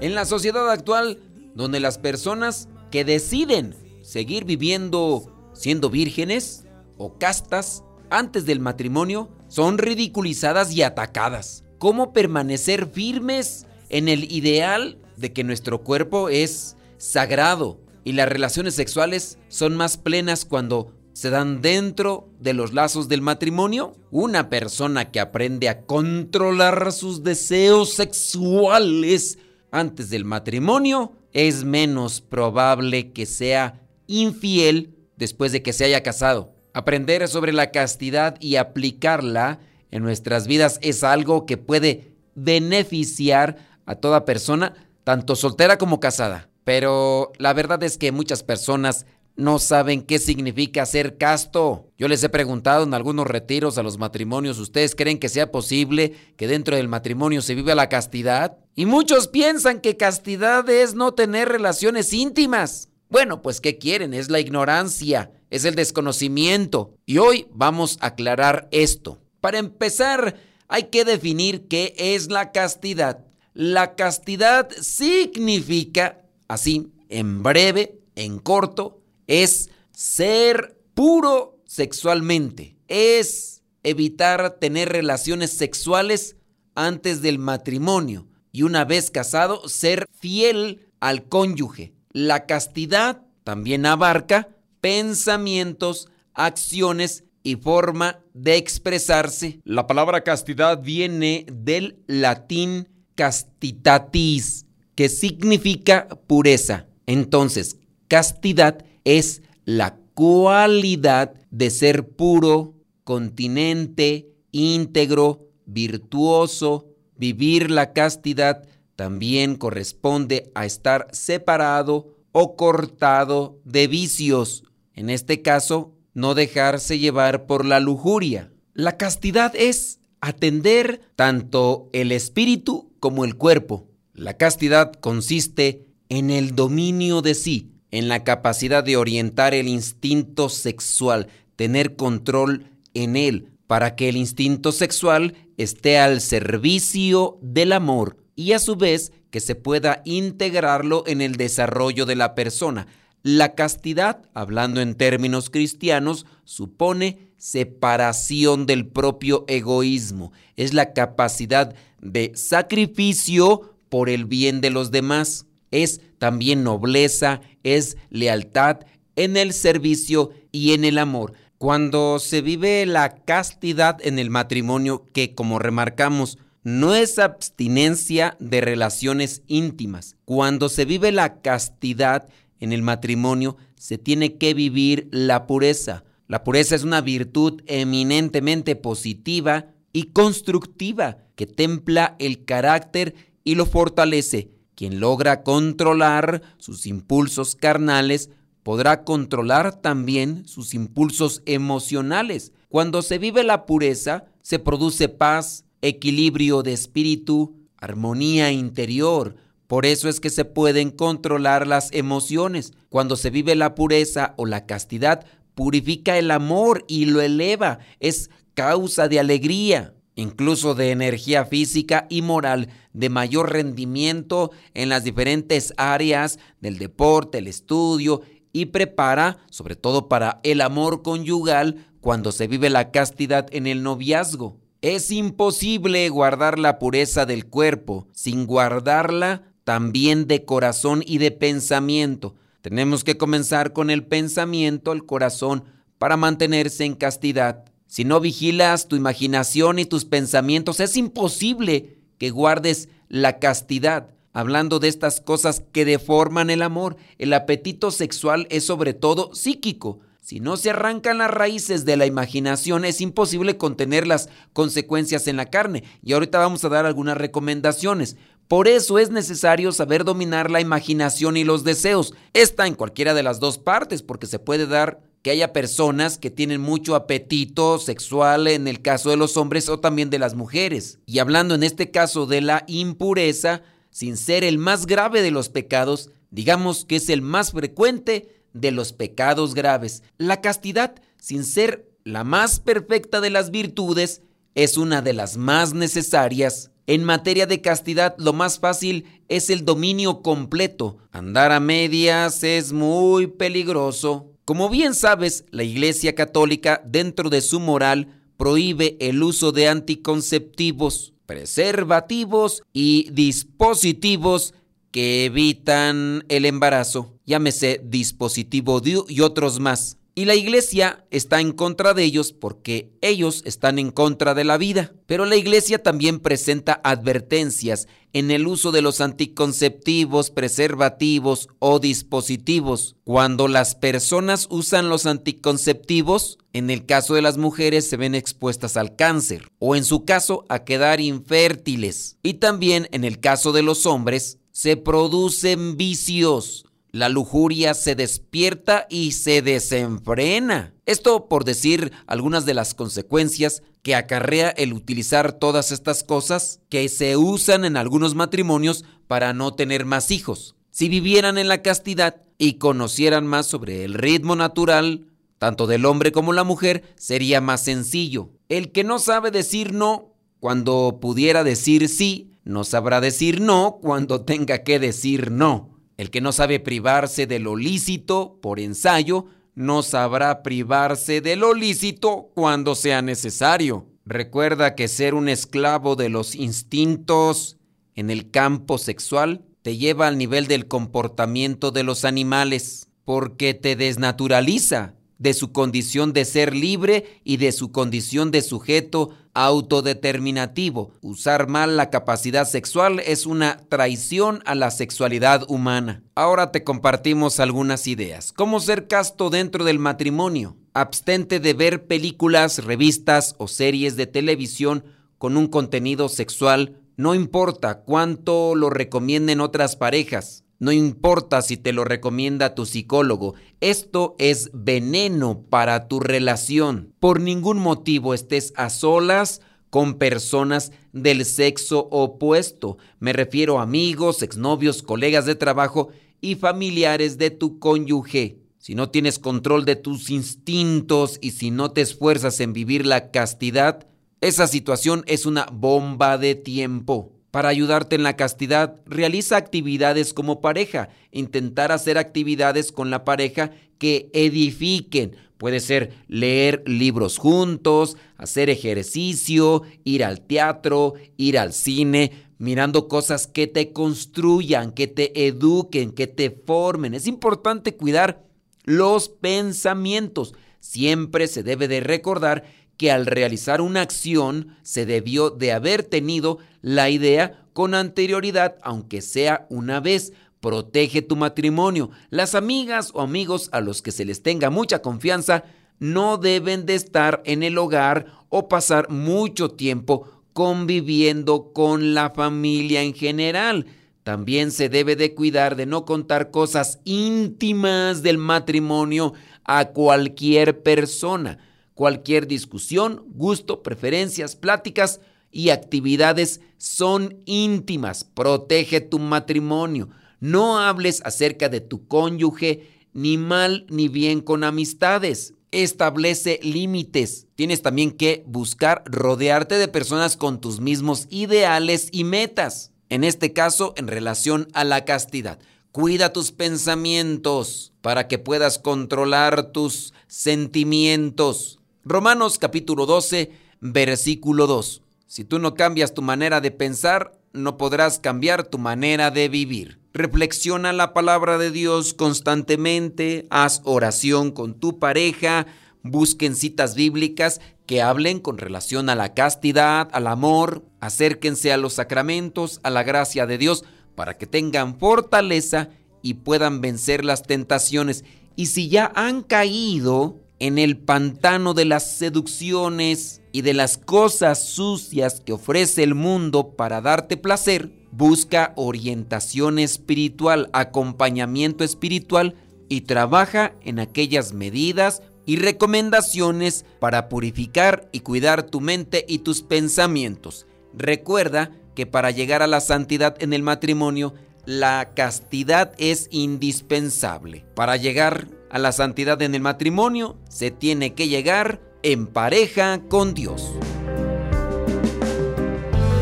En 0.00 0.14
la 0.14 0.24
sociedad 0.24 0.70
actual, 0.70 1.18
donde 1.54 1.80
las 1.80 1.98
personas 1.98 2.66
que 2.90 3.04
deciden 3.04 3.85
seguir 4.06 4.44
viviendo 4.44 5.50
siendo 5.52 5.90
vírgenes 5.90 6.64
o 6.96 7.18
castas 7.18 7.82
antes 8.08 8.46
del 8.46 8.60
matrimonio 8.60 9.30
son 9.48 9.78
ridiculizadas 9.78 10.72
y 10.72 10.82
atacadas. 10.82 11.64
¿Cómo 11.78 12.12
permanecer 12.12 12.86
firmes 12.86 13.66
en 13.88 14.08
el 14.08 14.30
ideal 14.30 14.98
de 15.16 15.32
que 15.32 15.42
nuestro 15.42 15.82
cuerpo 15.82 16.28
es 16.28 16.76
sagrado 16.98 17.80
y 18.04 18.12
las 18.12 18.28
relaciones 18.28 18.76
sexuales 18.76 19.38
son 19.48 19.76
más 19.76 19.96
plenas 19.96 20.44
cuando 20.44 20.92
se 21.12 21.30
dan 21.30 21.60
dentro 21.60 22.28
de 22.38 22.52
los 22.52 22.72
lazos 22.72 23.08
del 23.08 23.22
matrimonio? 23.22 23.96
Una 24.12 24.48
persona 24.48 25.10
que 25.10 25.18
aprende 25.18 25.68
a 25.68 25.84
controlar 25.84 26.92
sus 26.92 27.24
deseos 27.24 27.94
sexuales 27.94 29.38
antes 29.72 30.10
del 30.10 30.24
matrimonio 30.24 31.12
es 31.32 31.64
menos 31.64 32.20
probable 32.20 33.12
que 33.12 33.26
sea 33.26 33.85
infiel 34.06 34.94
después 35.16 35.52
de 35.52 35.62
que 35.62 35.72
se 35.72 35.84
haya 35.84 36.02
casado. 36.02 36.54
Aprender 36.72 37.26
sobre 37.28 37.52
la 37.52 37.70
castidad 37.70 38.36
y 38.40 38.56
aplicarla 38.56 39.60
en 39.90 40.02
nuestras 40.02 40.46
vidas 40.46 40.78
es 40.82 41.04
algo 41.04 41.46
que 41.46 41.56
puede 41.56 42.12
beneficiar 42.34 43.56
a 43.86 43.96
toda 43.96 44.24
persona, 44.24 44.74
tanto 45.04 45.36
soltera 45.36 45.78
como 45.78 46.00
casada. 46.00 46.50
Pero 46.64 47.32
la 47.38 47.52
verdad 47.52 47.82
es 47.82 47.96
que 47.96 48.12
muchas 48.12 48.42
personas 48.42 49.06
no 49.36 49.58
saben 49.58 50.02
qué 50.02 50.18
significa 50.18 50.86
ser 50.86 51.18
casto. 51.18 51.90
Yo 51.98 52.08
les 52.08 52.24
he 52.24 52.28
preguntado 52.28 52.84
en 52.84 52.94
algunos 52.94 53.26
retiros 53.26 53.78
a 53.78 53.82
los 53.82 53.98
matrimonios, 53.98 54.58
¿ustedes 54.58 54.94
creen 54.94 55.18
que 55.18 55.28
sea 55.28 55.52
posible 55.52 56.14
que 56.36 56.48
dentro 56.48 56.76
del 56.76 56.88
matrimonio 56.88 57.42
se 57.42 57.54
viva 57.54 57.74
la 57.74 57.88
castidad? 57.88 58.58
Y 58.74 58.86
muchos 58.86 59.28
piensan 59.28 59.80
que 59.80 59.96
castidad 59.96 60.68
es 60.68 60.94
no 60.94 61.14
tener 61.14 61.48
relaciones 61.48 62.12
íntimas. 62.12 62.88
Bueno, 63.08 63.40
pues 63.40 63.60
¿qué 63.60 63.78
quieren? 63.78 64.14
Es 64.14 64.30
la 64.30 64.40
ignorancia, 64.40 65.30
es 65.50 65.64
el 65.64 65.76
desconocimiento. 65.76 66.94
Y 67.06 67.18
hoy 67.18 67.46
vamos 67.52 67.98
a 68.00 68.08
aclarar 68.08 68.68
esto. 68.72 69.22
Para 69.40 69.58
empezar, 69.58 70.36
hay 70.66 70.84
que 70.84 71.04
definir 71.04 71.68
qué 71.68 71.94
es 71.96 72.30
la 72.30 72.50
castidad. 72.50 73.24
La 73.54 73.94
castidad 73.94 74.68
significa, 74.80 76.24
así, 76.48 76.92
en 77.08 77.42
breve, 77.42 78.00
en 78.16 78.38
corto, 78.38 79.00
es 79.28 79.70
ser 79.92 80.76
puro 80.94 81.62
sexualmente. 81.64 82.76
Es 82.88 83.62
evitar 83.84 84.58
tener 84.58 84.88
relaciones 84.88 85.52
sexuales 85.52 86.36
antes 86.74 87.22
del 87.22 87.38
matrimonio. 87.38 88.26
Y 88.50 88.62
una 88.62 88.84
vez 88.84 89.12
casado, 89.12 89.68
ser 89.68 90.06
fiel 90.12 90.88
al 90.98 91.28
cónyuge. 91.28 91.95
La 92.16 92.46
castidad 92.46 93.26
también 93.44 93.84
abarca 93.84 94.48
pensamientos, 94.80 96.08
acciones 96.32 97.24
y 97.42 97.56
forma 97.56 98.20
de 98.32 98.56
expresarse. 98.56 99.60
La 99.64 99.86
palabra 99.86 100.22
castidad 100.24 100.82
viene 100.82 101.44
del 101.52 102.02
latín 102.06 102.88
castitatis, 103.16 104.64
que 104.94 105.10
significa 105.10 106.08
pureza. 106.26 106.86
Entonces, 107.04 107.76
castidad 108.08 108.82
es 109.04 109.42
la 109.66 109.98
cualidad 110.14 111.34
de 111.50 111.68
ser 111.68 112.08
puro, 112.08 112.76
continente, 113.04 114.30
íntegro, 114.52 115.50
virtuoso. 115.66 116.86
Vivir 117.18 117.70
la 117.70 117.92
castidad 117.92 118.66
también 118.96 119.56
corresponde 119.56 120.50
a 120.54 120.64
estar 120.64 121.08
separado 121.12 122.16
o 122.32 122.56
cortado 122.56 123.60
de 123.64 123.86
vicios. 123.86 124.64
En 124.94 125.10
este 125.10 125.42
caso, 125.42 125.94
no 126.14 126.34
dejarse 126.34 126.98
llevar 126.98 127.46
por 127.46 127.64
la 127.66 127.78
lujuria. 127.78 128.50
La 128.72 128.96
castidad 128.96 129.54
es 129.54 130.00
atender 130.20 131.02
tanto 131.14 131.90
el 131.92 132.10
espíritu 132.10 132.90
como 132.98 133.24
el 133.24 133.36
cuerpo. 133.36 133.86
La 134.14 134.38
castidad 134.38 134.92
consiste 134.94 135.86
en 136.08 136.30
el 136.30 136.54
dominio 136.54 137.20
de 137.20 137.34
sí, 137.34 137.72
en 137.90 138.08
la 138.08 138.24
capacidad 138.24 138.82
de 138.82 138.96
orientar 138.96 139.52
el 139.52 139.68
instinto 139.68 140.48
sexual, 140.48 141.28
tener 141.54 141.96
control 141.96 142.70
en 142.94 143.16
él, 143.16 143.52
para 143.66 143.94
que 143.94 144.08
el 144.08 144.16
instinto 144.16 144.72
sexual 144.72 145.34
esté 145.58 145.98
al 145.98 146.20
servicio 146.20 147.38
del 147.42 147.72
amor 147.72 148.25
y 148.36 148.52
a 148.52 148.58
su 148.58 148.76
vez 148.76 149.12
que 149.30 149.40
se 149.40 149.54
pueda 149.54 150.02
integrarlo 150.04 151.02
en 151.06 151.20
el 151.20 151.36
desarrollo 151.36 152.06
de 152.06 152.16
la 152.16 152.34
persona. 152.34 152.86
La 153.22 153.56
castidad, 153.56 154.22
hablando 154.34 154.80
en 154.80 154.94
términos 154.94 155.50
cristianos, 155.50 156.26
supone 156.44 157.32
separación 157.38 158.66
del 158.66 158.86
propio 158.86 159.44
egoísmo. 159.48 160.32
Es 160.54 160.74
la 160.74 160.92
capacidad 160.92 161.74
de 162.00 162.32
sacrificio 162.36 163.74
por 163.88 164.08
el 164.08 164.26
bien 164.26 164.60
de 164.60 164.70
los 164.70 164.90
demás. 164.92 165.46
Es 165.70 166.00
también 166.18 166.62
nobleza, 166.62 167.40
es 167.64 167.96
lealtad 168.10 168.80
en 169.16 169.36
el 169.36 169.52
servicio 169.52 170.30
y 170.52 170.72
en 170.74 170.84
el 170.84 170.98
amor. 170.98 171.32
Cuando 171.58 172.18
se 172.18 172.42
vive 172.42 172.84
la 172.86 173.24
castidad 173.24 173.98
en 174.06 174.18
el 174.18 174.30
matrimonio, 174.30 175.04
que 175.12 175.34
como 175.34 175.58
remarcamos, 175.58 176.38
no 176.66 176.96
es 176.96 177.20
abstinencia 177.20 178.36
de 178.40 178.60
relaciones 178.60 179.42
íntimas. 179.46 180.16
Cuando 180.24 180.68
se 180.68 180.84
vive 180.84 181.12
la 181.12 181.40
castidad 181.40 182.28
en 182.58 182.72
el 182.72 182.82
matrimonio, 182.82 183.56
se 183.76 183.98
tiene 183.98 184.36
que 184.36 184.52
vivir 184.52 185.06
la 185.12 185.46
pureza. 185.46 186.02
La 186.26 186.42
pureza 186.42 186.74
es 186.74 186.82
una 186.82 187.02
virtud 187.02 187.62
eminentemente 187.66 188.74
positiva 188.74 189.66
y 189.92 190.06
constructiva 190.06 191.18
que 191.36 191.46
templa 191.46 192.16
el 192.18 192.44
carácter 192.44 193.14
y 193.44 193.54
lo 193.54 193.64
fortalece. 193.66 194.50
Quien 194.74 194.98
logra 194.98 195.44
controlar 195.44 196.42
sus 196.58 196.88
impulsos 196.88 197.54
carnales 197.54 198.28
podrá 198.64 199.04
controlar 199.04 199.80
también 199.80 200.48
sus 200.48 200.74
impulsos 200.74 201.42
emocionales. 201.46 202.50
Cuando 202.68 203.02
se 203.02 203.18
vive 203.18 203.44
la 203.44 203.66
pureza, 203.66 204.24
se 204.42 204.58
produce 204.58 205.08
paz, 205.08 205.65
equilibrio 205.82 206.62
de 206.62 206.72
espíritu, 206.72 207.56
armonía 207.78 208.52
interior. 208.52 209.36
Por 209.66 209.86
eso 209.86 210.08
es 210.08 210.20
que 210.20 210.30
se 210.30 210.44
pueden 210.44 210.90
controlar 210.90 211.66
las 211.66 211.92
emociones. 211.92 212.72
Cuando 212.88 213.16
se 213.16 213.30
vive 213.30 213.54
la 213.54 213.74
pureza 213.74 214.34
o 214.36 214.46
la 214.46 214.66
castidad, 214.66 215.26
purifica 215.54 216.18
el 216.18 216.30
amor 216.30 216.84
y 216.86 217.06
lo 217.06 217.20
eleva. 217.20 217.78
Es 217.98 218.30
causa 218.54 219.08
de 219.08 219.18
alegría, 219.18 219.94
incluso 220.14 220.74
de 220.74 220.90
energía 220.90 221.44
física 221.44 222.06
y 222.08 222.22
moral, 222.22 222.68
de 222.92 223.10
mayor 223.10 223.52
rendimiento 223.52 224.50
en 224.74 224.88
las 224.88 225.04
diferentes 225.04 225.74
áreas 225.76 226.38
del 226.60 226.78
deporte, 226.78 227.38
el 227.38 227.48
estudio 227.48 228.22
y 228.52 228.66
prepara, 228.66 229.38
sobre 229.50 229.76
todo 229.76 230.08
para 230.08 230.40
el 230.42 230.62
amor 230.62 231.02
conyugal, 231.02 231.86
cuando 232.00 232.32
se 232.32 232.46
vive 232.46 232.70
la 232.70 232.90
castidad 232.90 233.48
en 233.50 233.66
el 233.66 233.82
noviazgo. 233.82 234.58
Es 234.86 235.10
imposible 235.10 236.08
guardar 236.10 236.60
la 236.60 236.78
pureza 236.78 237.26
del 237.26 237.46
cuerpo 237.46 238.06
sin 238.12 238.46
guardarla 238.46 239.42
también 239.64 240.28
de 240.28 240.44
corazón 240.44 241.02
y 241.04 241.18
de 241.18 241.32
pensamiento. 241.32 242.36
Tenemos 242.62 243.02
que 243.02 243.16
comenzar 243.16 243.72
con 243.72 243.90
el 243.90 244.04
pensamiento, 244.04 244.92
el 244.92 245.04
corazón, 245.04 245.64
para 245.98 246.16
mantenerse 246.16 246.84
en 246.84 246.94
castidad. 246.94 247.64
Si 247.88 248.04
no 248.04 248.20
vigilas 248.20 248.86
tu 248.86 248.94
imaginación 248.94 249.80
y 249.80 249.86
tus 249.86 250.04
pensamientos, 250.04 250.78
es 250.78 250.96
imposible 250.96 251.98
que 252.16 252.30
guardes 252.30 252.88
la 253.08 253.40
castidad. 253.40 254.10
Hablando 254.32 254.78
de 254.78 254.86
estas 254.86 255.20
cosas 255.20 255.64
que 255.72 255.84
deforman 255.84 256.48
el 256.48 256.62
amor, 256.62 256.96
el 257.18 257.32
apetito 257.32 257.90
sexual 257.90 258.46
es 258.50 258.64
sobre 258.64 258.94
todo 258.94 259.34
psíquico 259.34 259.98
Si 260.26 260.40
no 260.40 260.56
se 260.56 260.70
arrancan 260.70 261.18
las 261.18 261.30
raíces 261.30 261.84
de 261.84 261.96
la 261.96 262.04
imaginación, 262.04 262.84
es 262.84 263.00
imposible 263.00 263.56
contener 263.56 264.08
las 264.08 264.28
consecuencias 264.52 265.28
en 265.28 265.36
la 265.36 265.50
carne. 265.50 265.84
Y 266.02 266.14
ahorita 266.14 266.40
vamos 266.40 266.64
a 266.64 266.68
dar 266.68 266.84
algunas 266.84 267.16
recomendaciones. 267.16 268.16
Por 268.48 268.66
eso 268.66 268.98
es 268.98 269.10
necesario 269.10 269.70
saber 269.70 270.02
dominar 270.02 270.50
la 270.50 270.60
imaginación 270.60 271.36
y 271.36 271.44
los 271.44 271.62
deseos. 271.62 272.12
Esta 272.32 272.66
en 272.66 272.74
cualquiera 272.74 273.14
de 273.14 273.22
las 273.22 273.38
dos 273.38 273.58
partes, 273.58 274.02
porque 274.02 274.26
se 274.26 274.40
puede 274.40 274.66
dar 274.66 275.00
que 275.22 275.30
haya 275.30 275.52
personas 275.52 276.18
que 276.18 276.32
tienen 276.32 276.60
mucho 276.60 276.96
apetito 276.96 277.78
sexual 277.78 278.48
en 278.48 278.66
el 278.66 278.82
caso 278.82 279.10
de 279.10 279.16
los 279.16 279.36
hombres 279.36 279.68
o 279.68 279.78
también 279.78 280.10
de 280.10 280.18
las 280.18 280.34
mujeres. 280.34 280.98
Y 281.06 281.20
hablando 281.20 281.54
en 281.54 281.62
este 281.62 281.92
caso 281.92 282.26
de 282.26 282.40
la 282.40 282.64
impureza, 282.66 283.62
sin 283.90 284.16
ser 284.16 284.42
el 284.42 284.58
más 284.58 284.86
grave 284.86 285.22
de 285.22 285.30
los 285.30 285.50
pecados, 285.50 286.10
digamos 286.32 286.84
que 286.84 286.96
es 286.96 287.10
el 287.10 287.22
más 287.22 287.52
frecuente 287.52 288.35
de 288.56 288.72
los 288.72 288.92
pecados 288.92 289.54
graves. 289.54 290.02
La 290.18 290.40
castidad, 290.40 290.94
sin 291.18 291.44
ser 291.44 291.90
la 292.04 292.24
más 292.24 292.60
perfecta 292.60 293.20
de 293.20 293.30
las 293.30 293.50
virtudes, 293.50 294.22
es 294.54 294.76
una 294.76 295.02
de 295.02 295.12
las 295.12 295.36
más 295.36 295.74
necesarias. 295.74 296.70
En 296.86 297.02
materia 297.02 297.46
de 297.46 297.60
castidad, 297.60 298.14
lo 298.18 298.32
más 298.32 298.60
fácil 298.60 299.06
es 299.28 299.50
el 299.50 299.64
dominio 299.64 300.22
completo. 300.22 300.98
Andar 301.10 301.50
a 301.52 301.60
medias 301.60 302.44
es 302.44 302.72
muy 302.72 303.26
peligroso. 303.26 304.32
Como 304.44 304.68
bien 304.68 304.94
sabes, 304.94 305.44
la 305.50 305.64
Iglesia 305.64 306.14
Católica, 306.14 306.80
dentro 306.86 307.28
de 307.28 307.40
su 307.40 307.58
moral, 307.58 308.22
prohíbe 308.36 308.96
el 309.00 309.22
uso 309.22 309.50
de 309.50 309.66
anticonceptivos, 309.66 311.14
preservativos 311.26 312.62
y 312.72 313.10
dispositivos 313.10 314.54
que 314.96 315.26
evitan 315.26 316.24
el 316.30 316.46
embarazo. 316.46 317.18
Llámese 317.26 317.82
dispositivo 317.84 318.80
y 319.06 319.20
otros 319.20 319.60
más. 319.60 319.98
Y 320.14 320.24
la 320.24 320.34
iglesia 320.34 321.04
está 321.10 321.42
en 321.42 321.52
contra 321.52 321.92
de 321.92 322.02
ellos 322.02 322.32
porque 322.32 322.96
ellos 323.02 323.42
están 323.44 323.78
en 323.78 323.90
contra 323.90 324.32
de 324.32 324.44
la 324.44 324.56
vida. 324.56 324.94
Pero 325.04 325.26
la 325.26 325.36
iglesia 325.36 325.82
también 325.82 326.18
presenta 326.18 326.80
advertencias 326.82 327.88
en 328.14 328.30
el 328.30 328.46
uso 328.46 328.72
de 328.72 328.80
los 328.80 329.02
anticonceptivos, 329.02 330.30
preservativos 330.30 331.50
o 331.58 331.78
dispositivos. 331.78 332.96
Cuando 333.04 333.48
las 333.48 333.74
personas 333.74 334.46
usan 334.48 334.88
los 334.88 335.04
anticonceptivos, 335.04 336.38
en 336.54 336.70
el 336.70 336.86
caso 336.86 337.12
de 337.12 337.20
las 337.20 337.36
mujeres 337.36 337.86
se 337.86 337.98
ven 337.98 338.14
expuestas 338.14 338.78
al 338.78 338.96
cáncer 338.96 339.50
o 339.58 339.76
en 339.76 339.84
su 339.84 340.06
caso 340.06 340.46
a 340.48 340.64
quedar 340.64 341.02
infértiles. 341.02 342.16
Y 342.22 342.34
también 342.34 342.88
en 342.92 343.04
el 343.04 343.20
caso 343.20 343.52
de 343.52 343.62
los 343.62 343.84
hombres 343.84 344.38
se 344.56 344.78
producen 344.78 345.76
vicios 345.76 346.64
la 346.90 347.10
lujuria 347.10 347.74
se 347.74 347.94
despierta 347.94 348.86
y 348.88 349.12
se 349.12 349.42
desenfrena. 349.42 350.72
Esto 350.86 351.28
por 351.28 351.44
decir 351.44 351.92
algunas 352.06 352.46
de 352.46 352.54
las 352.54 352.72
consecuencias 352.72 353.62
que 353.82 353.94
acarrea 353.94 354.48
el 354.48 354.72
utilizar 354.72 355.32
todas 355.32 355.72
estas 355.72 356.04
cosas 356.04 356.60
que 356.70 356.88
se 356.88 357.18
usan 357.18 357.66
en 357.66 357.76
algunos 357.76 358.14
matrimonios 358.14 358.86
para 359.08 359.34
no 359.34 359.52
tener 359.52 359.84
más 359.84 360.10
hijos. 360.10 360.56
Si 360.70 360.88
vivieran 360.88 361.36
en 361.36 361.48
la 361.48 361.60
castidad 361.60 362.22
y 362.38 362.54
conocieran 362.54 363.26
más 363.26 363.44
sobre 363.44 363.84
el 363.84 363.92
ritmo 363.92 364.36
natural, 364.36 365.04
tanto 365.36 365.66
del 365.66 365.84
hombre 365.84 366.12
como 366.12 366.32
la 366.32 366.44
mujer, 366.44 366.94
sería 366.96 367.42
más 367.42 367.62
sencillo. 367.62 368.30
El 368.48 368.72
que 368.72 368.84
no 368.84 369.00
sabe 369.00 369.30
decir 369.30 369.74
no 369.74 370.14
cuando 370.40 370.96
pudiera 370.98 371.44
decir 371.44 371.90
sí, 371.90 372.30
no 372.46 372.62
sabrá 372.62 373.00
decir 373.00 373.40
no 373.40 373.80
cuando 373.82 374.24
tenga 374.24 374.62
que 374.62 374.78
decir 374.78 375.32
no. 375.32 375.80
El 375.96 376.10
que 376.10 376.20
no 376.20 376.30
sabe 376.30 376.60
privarse 376.60 377.26
de 377.26 377.40
lo 377.40 377.56
lícito 377.56 378.38
por 378.40 378.60
ensayo, 378.60 379.26
no 379.56 379.82
sabrá 379.82 380.44
privarse 380.44 381.20
de 381.20 381.34
lo 381.34 381.54
lícito 381.54 382.30
cuando 382.36 382.76
sea 382.76 383.02
necesario. 383.02 383.88
Recuerda 384.04 384.76
que 384.76 384.86
ser 384.86 385.14
un 385.14 385.28
esclavo 385.28 385.96
de 385.96 386.08
los 386.08 386.36
instintos 386.36 387.58
en 387.96 388.10
el 388.10 388.30
campo 388.30 388.78
sexual 388.78 389.44
te 389.62 389.76
lleva 389.76 390.06
al 390.06 390.16
nivel 390.16 390.46
del 390.46 390.68
comportamiento 390.68 391.72
de 391.72 391.82
los 391.82 392.04
animales, 392.04 392.86
porque 393.04 393.54
te 393.54 393.74
desnaturaliza 393.74 394.94
de 395.18 395.34
su 395.34 395.52
condición 395.52 396.12
de 396.12 396.24
ser 396.24 396.54
libre 396.54 397.20
y 397.24 397.38
de 397.38 397.52
su 397.52 397.72
condición 397.72 398.30
de 398.30 398.42
sujeto 398.42 399.10
autodeterminativo. 399.34 400.92
Usar 401.02 401.48
mal 401.48 401.76
la 401.76 401.90
capacidad 401.90 402.46
sexual 402.46 403.00
es 403.00 403.26
una 403.26 403.58
traición 403.68 404.42
a 404.46 404.54
la 404.54 404.70
sexualidad 404.70 405.44
humana. 405.48 406.02
Ahora 406.14 406.52
te 406.52 406.64
compartimos 406.64 407.38
algunas 407.38 407.86
ideas. 407.86 408.32
¿Cómo 408.32 408.60
ser 408.60 408.88
casto 408.88 409.28
dentro 409.30 409.64
del 409.64 409.78
matrimonio? 409.78 410.56
Abstente 410.72 411.40
de 411.40 411.54
ver 411.54 411.86
películas, 411.86 412.64
revistas 412.64 413.34
o 413.38 413.48
series 413.48 413.96
de 413.96 414.06
televisión 414.06 414.84
con 415.18 415.36
un 415.36 415.48
contenido 415.48 416.08
sexual, 416.08 416.80
no 416.96 417.14
importa 417.14 417.80
cuánto 417.80 418.54
lo 418.54 418.70
recomienden 418.70 419.40
otras 419.40 419.76
parejas. 419.76 420.45
No 420.58 420.72
importa 420.72 421.42
si 421.42 421.56
te 421.56 421.72
lo 421.72 421.84
recomienda 421.84 422.54
tu 422.54 422.64
psicólogo, 422.64 423.34
esto 423.60 424.16
es 424.18 424.50
veneno 424.54 425.42
para 425.50 425.86
tu 425.86 426.00
relación. 426.00 426.94
Por 426.98 427.20
ningún 427.20 427.58
motivo 427.58 428.14
estés 428.14 428.54
a 428.56 428.70
solas 428.70 429.42
con 429.68 429.94
personas 429.98 430.72
del 430.92 431.26
sexo 431.26 431.88
opuesto. 431.90 432.78
Me 433.00 433.12
refiero 433.12 433.58
a 433.58 433.62
amigos, 433.62 434.22
exnovios, 434.22 434.82
colegas 434.82 435.26
de 435.26 435.34
trabajo 435.34 435.90
y 436.22 436.36
familiares 436.36 437.18
de 437.18 437.30
tu 437.30 437.58
cónyuge. 437.58 438.38
Si 438.58 438.74
no 438.74 438.88
tienes 438.88 439.18
control 439.18 439.66
de 439.66 439.76
tus 439.76 440.10
instintos 440.10 441.18
y 441.20 441.32
si 441.32 441.50
no 441.50 441.70
te 441.72 441.82
esfuerzas 441.82 442.40
en 442.40 442.54
vivir 442.54 442.86
la 442.86 443.10
castidad, 443.10 443.86
esa 444.22 444.46
situación 444.46 445.04
es 445.06 445.26
una 445.26 445.46
bomba 445.52 446.16
de 446.16 446.34
tiempo. 446.34 447.15
Para 447.36 447.50
ayudarte 447.50 447.96
en 447.96 448.02
la 448.02 448.16
castidad, 448.16 448.80
realiza 448.86 449.36
actividades 449.36 450.14
como 450.14 450.40
pareja. 450.40 450.88
Intentar 451.12 451.70
hacer 451.70 451.98
actividades 451.98 452.72
con 452.72 452.88
la 452.88 453.04
pareja 453.04 453.50
que 453.76 454.08
edifiquen. 454.14 455.16
Puede 455.36 455.60
ser 455.60 455.92
leer 456.08 456.62
libros 456.64 457.18
juntos, 457.18 457.98
hacer 458.16 458.48
ejercicio, 458.48 459.64
ir 459.84 460.02
al 460.02 460.22
teatro, 460.22 460.94
ir 461.18 461.38
al 461.38 461.52
cine, 461.52 462.10
mirando 462.38 462.88
cosas 462.88 463.26
que 463.26 463.46
te 463.46 463.70
construyan, 463.70 464.72
que 464.72 464.86
te 464.86 465.26
eduquen, 465.26 465.92
que 465.92 466.06
te 466.06 466.30
formen. 466.30 466.94
Es 466.94 467.06
importante 467.06 467.76
cuidar 467.76 468.24
los 468.64 469.10
pensamientos. 469.10 470.32
Siempre 470.60 471.26
se 471.26 471.42
debe 471.42 471.68
de 471.68 471.80
recordar 471.80 472.44
que 472.76 472.90
al 472.90 473.06
realizar 473.06 473.60
una 473.60 473.80
acción 473.80 474.56
se 474.62 474.86
debió 474.86 475.30
de 475.30 475.52
haber 475.52 475.82
tenido 475.82 476.38
la 476.60 476.90
idea 476.90 477.42
con 477.52 477.74
anterioridad, 477.74 478.56
aunque 478.62 479.00
sea 479.00 479.46
una 479.48 479.80
vez. 479.80 480.12
Protege 480.40 481.02
tu 481.02 481.16
matrimonio. 481.16 481.90
Las 482.10 482.34
amigas 482.34 482.90
o 482.94 483.00
amigos 483.00 483.48
a 483.52 483.60
los 483.60 483.82
que 483.82 483.90
se 483.90 484.04
les 484.04 484.22
tenga 484.22 484.50
mucha 484.50 484.80
confianza 484.80 485.44
no 485.78 486.18
deben 486.18 486.66
de 486.66 486.74
estar 486.74 487.22
en 487.24 487.42
el 487.42 487.58
hogar 487.58 488.06
o 488.28 488.48
pasar 488.48 488.90
mucho 488.90 489.50
tiempo 489.50 490.08
conviviendo 490.32 491.52
con 491.52 491.94
la 491.94 492.10
familia 492.10 492.82
en 492.82 492.94
general. 492.94 493.66
También 494.02 494.52
se 494.52 494.68
debe 494.68 494.94
de 494.94 495.14
cuidar 495.14 495.56
de 495.56 495.66
no 495.66 495.84
contar 495.84 496.30
cosas 496.30 496.78
íntimas 496.84 498.02
del 498.02 498.18
matrimonio 498.18 499.14
a 499.44 499.70
cualquier 499.70 500.62
persona 500.62 501.38
Cualquier 501.76 502.26
discusión, 502.26 503.04
gusto, 503.08 503.62
preferencias, 503.62 504.34
pláticas 504.34 505.00
y 505.30 505.50
actividades 505.50 506.40
son 506.56 507.20
íntimas. 507.26 508.02
Protege 508.02 508.80
tu 508.80 508.98
matrimonio. 508.98 509.90
No 510.18 510.58
hables 510.58 511.02
acerca 511.04 511.50
de 511.50 511.60
tu 511.60 511.86
cónyuge 511.86 512.70
ni 512.94 513.18
mal 513.18 513.66
ni 513.68 513.88
bien 513.88 514.22
con 514.22 514.42
amistades. 514.42 515.34
Establece 515.50 516.40
límites. 516.42 517.26
Tienes 517.34 517.60
también 517.60 517.90
que 517.90 518.24
buscar 518.26 518.82
rodearte 518.86 519.56
de 519.56 519.68
personas 519.68 520.16
con 520.16 520.40
tus 520.40 520.60
mismos 520.60 521.06
ideales 521.10 521.90
y 521.92 522.04
metas. 522.04 522.72
En 522.88 523.04
este 523.04 523.34
caso, 523.34 523.74
en 523.76 523.86
relación 523.86 524.48
a 524.54 524.64
la 524.64 524.86
castidad. 524.86 525.40
Cuida 525.72 526.14
tus 526.14 526.32
pensamientos 526.32 527.74
para 527.82 528.08
que 528.08 528.18
puedas 528.18 528.58
controlar 528.58 529.52
tus 529.52 529.92
sentimientos. 530.06 531.58
Romanos 531.88 532.38
capítulo 532.40 532.84
12, 532.84 533.30
versículo 533.60 534.48
2. 534.48 534.82
Si 535.06 535.22
tú 535.22 535.38
no 535.38 535.54
cambias 535.54 535.94
tu 535.94 536.02
manera 536.02 536.40
de 536.40 536.50
pensar, 536.50 537.12
no 537.32 537.56
podrás 537.56 538.00
cambiar 538.00 538.42
tu 538.42 538.58
manera 538.58 539.12
de 539.12 539.28
vivir. 539.28 539.78
Reflexiona 539.94 540.72
la 540.72 540.92
palabra 540.92 541.38
de 541.38 541.52
Dios 541.52 541.94
constantemente, 541.94 543.28
haz 543.30 543.62
oración 543.62 544.32
con 544.32 544.58
tu 544.58 544.80
pareja, 544.80 545.46
busquen 545.84 546.34
citas 546.34 546.74
bíblicas 546.74 547.40
que 547.66 547.82
hablen 547.82 548.18
con 548.18 548.38
relación 548.38 548.90
a 548.90 548.96
la 548.96 549.14
castidad, 549.14 549.88
al 549.92 550.08
amor, 550.08 550.64
acérquense 550.80 551.52
a 551.52 551.56
los 551.56 551.74
sacramentos, 551.74 552.58
a 552.64 552.70
la 552.70 552.82
gracia 552.82 553.26
de 553.26 553.38
Dios, 553.38 553.62
para 553.94 554.18
que 554.18 554.26
tengan 554.26 554.76
fortaleza 554.80 555.68
y 556.02 556.14
puedan 556.14 556.60
vencer 556.60 557.04
las 557.04 557.22
tentaciones 557.22 558.04
Y 558.34 558.46
si 558.46 558.68
ya 558.68 558.90
han 558.96 559.22
caído 559.22 560.25
en 560.38 560.58
el 560.58 560.76
pantano 560.76 561.54
de 561.54 561.64
las 561.64 561.96
seducciones 561.96 563.22
y 563.32 563.42
de 563.42 563.54
las 563.54 563.78
cosas 563.78 564.44
sucias 564.44 565.20
que 565.20 565.32
ofrece 565.32 565.82
el 565.82 565.94
mundo 565.94 566.56
para 566.56 566.80
darte 566.80 567.16
placer, 567.16 567.70
busca 567.90 568.52
orientación 568.56 569.58
espiritual, 569.58 570.50
acompañamiento 570.52 571.64
espiritual 571.64 572.34
y 572.68 572.82
trabaja 572.82 573.52
en 573.62 573.78
aquellas 573.78 574.32
medidas 574.32 575.02
y 575.24 575.36
recomendaciones 575.36 576.64
para 576.78 577.08
purificar 577.08 577.88
y 577.92 578.00
cuidar 578.00 578.44
tu 578.44 578.60
mente 578.60 579.04
y 579.08 579.20
tus 579.20 579.42
pensamientos. 579.42 580.46
Recuerda 580.74 581.50
que 581.74 581.86
para 581.86 582.10
llegar 582.10 582.42
a 582.42 582.46
la 582.46 582.60
santidad 582.60 583.16
en 583.22 583.32
el 583.32 583.42
matrimonio, 583.42 584.14
la 584.44 584.92
castidad 584.94 585.72
es 585.78 586.08
indispensable. 586.10 587.44
Para 587.54 587.76
llegar 587.76 588.28
a 588.56 588.58
la 588.58 588.72
santidad 588.72 589.20
en 589.20 589.34
el 589.34 589.42
matrimonio, 589.42 590.16
se 590.30 590.50
tiene 590.50 590.94
que 590.94 591.08
llegar 591.08 591.60
en 591.82 592.06
pareja 592.06 592.80
con 592.88 593.12
Dios. 593.12 593.52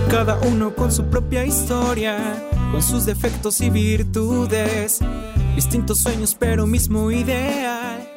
Cada 0.08 0.38
uno 0.38 0.72
con 0.76 0.92
su 0.92 1.06
propia 1.06 1.44
historia, 1.44 2.16
con 2.70 2.80
sus 2.80 3.06
defectos 3.06 3.60
y 3.60 3.70
virtudes, 3.70 5.00
distintos 5.56 5.98
sueños 5.98 6.36
pero 6.38 6.64
mismo 6.64 7.10
ideal. 7.10 8.08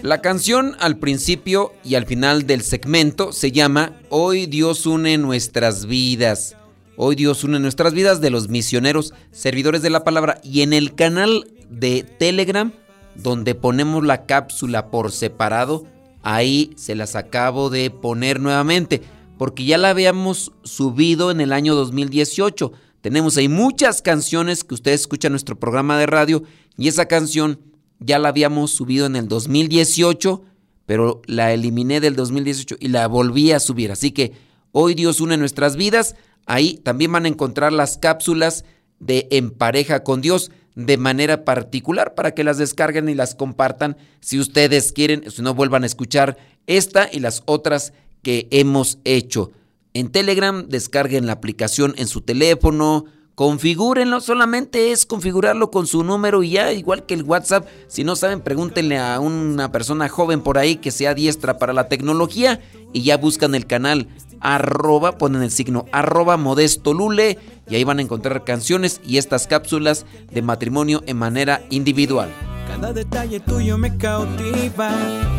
La 0.00 0.22
canción 0.22 0.74
al 0.80 0.96
principio 0.96 1.74
y 1.84 1.96
al 1.96 2.06
final 2.06 2.46
del 2.46 2.62
segmento 2.62 3.30
se 3.30 3.52
llama 3.52 3.92
Hoy 4.08 4.46
Dios 4.46 4.86
une 4.86 5.18
nuestras 5.18 5.84
vidas. 5.84 6.56
Hoy 6.96 7.14
Dios 7.14 7.44
une 7.44 7.60
nuestras 7.60 7.92
vidas 7.92 8.22
de 8.22 8.30
los 8.30 8.48
misioneros 8.48 9.12
servidores 9.32 9.82
de 9.82 9.90
la 9.90 10.02
palabra 10.02 10.40
y 10.42 10.62
en 10.62 10.72
el 10.72 10.94
canal 10.94 11.46
de 11.68 12.04
Telegram 12.04 12.72
donde 13.22 13.54
ponemos 13.54 14.04
la 14.04 14.26
cápsula 14.26 14.90
por 14.90 15.12
separado, 15.12 15.84
ahí 16.22 16.72
se 16.76 16.94
las 16.94 17.16
acabo 17.16 17.70
de 17.70 17.90
poner 17.90 18.40
nuevamente, 18.40 19.02
porque 19.38 19.64
ya 19.64 19.78
la 19.78 19.90
habíamos 19.90 20.52
subido 20.62 21.30
en 21.30 21.40
el 21.40 21.52
año 21.52 21.74
2018. 21.74 22.72
Tenemos 23.00 23.36
ahí 23.36 23.48
muchas 23.48 24.02
canciones 24.02 24.64
que 24.64 24.74
ustedes 24.74 25.02
escuchan 25.02 25.30
en 25.30 25.34
nuestro 25.34 25.58
programa 25.58 25.98
de 25.98 26.06
radio 26.06 26.42
y 26.76 26.88
esa 26.88 27.06
canción 27.06 27.60
ya 27.98 28.18
la 28.18 28.28
habíamos 28.28 28.70
subido 28.70 29.06
en 29.06 29.16
el 29.16 29.28
2018, 29.28 30.42
pero 30.86 31.22
la 31.26 31.52
eliminé 31.52 32.00
del 32.00 32.16
2018 32.16 32.76
y 32.80 32.88
la 32.88 33.06
volví 33.06 33.52
a 33.52 33.60
subir. 33.60 33.92
Así 33.92 34.10
que 34.10 34.32
hoy 34.72 34.94
Dios 34.94 35.20
une 35.20 35.36
nuestras 35.36 35.76
vidas. 35.76 36.16
Ahí 36.46 36.78
también 36.78 37.12
van 37.12 37.26
a 37.26 37.28
encontrar 37.28 37.72
las 37.72 37.98
cápsulas 37.98 38.64
de 38.98 39.28
En 39.30 39.50
pareja 39.50 40.04
con 40.04 40.20
Dios 40.20 40.50
de 40.74 40.96
manera 40.96 41.44
particular 41.44 42.14
para 42.14 42.32
que 42.32 42.44
las 42.44 42.58
descarguen 42.58 43.08
y 43.08 43.14
las 43.14 43.34
compartan 43.34 43.96
si 44.20 44.38
ustedes 44.38 44.92
quieren, 44.92 45.30
si 45.30 45.42
no 45.42 45.54
vuelvan 45.54 45.82
a 45.82 45.86
escuchar 45.86 46.36
esta 46.66 47.08
y 47.10 47.20
las 47.20 47.42
otras 47.46 47.92
que 48.22 48.48
hemos 48.50 48.98
hecho. 49.04 49.52
En 49.92 50.10
Telegram 50.12 50.68
descarguen 50.68 51.26
la 51.26 51.32
aplicación 51.32 51.94
en 51.96 52.06
su 52.06 52.20
teléfono, 52.20 53.06
configúrenlo, 53.34 54.20
solamente 54.20 54.92
es 54.92 55.06
configurarlo 55.06 55.70
con 55.70 55.86
su 55.86 56.04
número 56.04 56.42
y 56.42 56.50
ya, 56.50 56.72
igual 56.72 57.06
que 57.06 57.14
el 57.14 57.22
WhatsApp, 57.22 57.66
si 57.88 58.04
no 58.04 58.14
saben, 58.14 58.40
pregúntenle 58.40 58.98
a 58.98 59.18
una 59.18 59.72
persona 59.72 60.08
joven 60.08 60.42
por 60.42 60.58
ahí 60.58 60.76
que 60.76 60.90
sea 60.90 61.14
diestra 61.14 61.58
para 61.58 61.72
la 61.72 61.88
tecnología 61.88 62.60
y 62.92 63.02
ya 63.02 63.16
buscan 63.16 63.54
el 63.54 63.66
canal 63.66 64.08
arroba, 64.40 65.18
ponen 65.18 65.42
el 65.42 65.50
signo 65.50 65.86
arroba 65.92 66.36
modesto 66.36 66.94
lule 66.94 67.38
y 67.68 67.74
ahí 67.76 67.84
van 67.84 67.98
a 67.98 68.02
encontrar 68.02 68.44
canciones 68.44 69.00
y 69.06 69.18
estas 69.18 69.46
cápsulas 69.46 70.06
de 70.32 70.42
matrimonio 70.42 71.02
en 71.06 71.18
manera 71.18 71.62
individual. 71.70 72.30
Cada 72.66 72.92
detalle 72.92 73.40
tuyo 73.40 73.78
me 73.78 73.96
cautiva, 73.96 74.90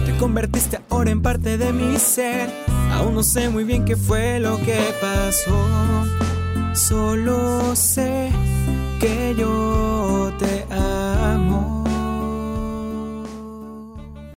te 0.05 0.15
convertiste 0.17 0.79
ahora 0.89 1.11
en 1.11 1.21
parte 1.21 1.57
de 1.57 1.73
mi 1.73 1.97
ser. 1.97 2.49
Aún 2.91 3.15
no 3.15 3.23
sé 3.23 3.49
muy 3.49 3.63
bien 3.63 3.85
qué 3.85 3.95
fue 3.95 4.39
lo 4.39 4.57
que 4.57 4.79
pasó, 5.01 5.65
solo 6.73 7.75
sé 7.75 8.29
que 8.99 9.33
yo 9.37 10.31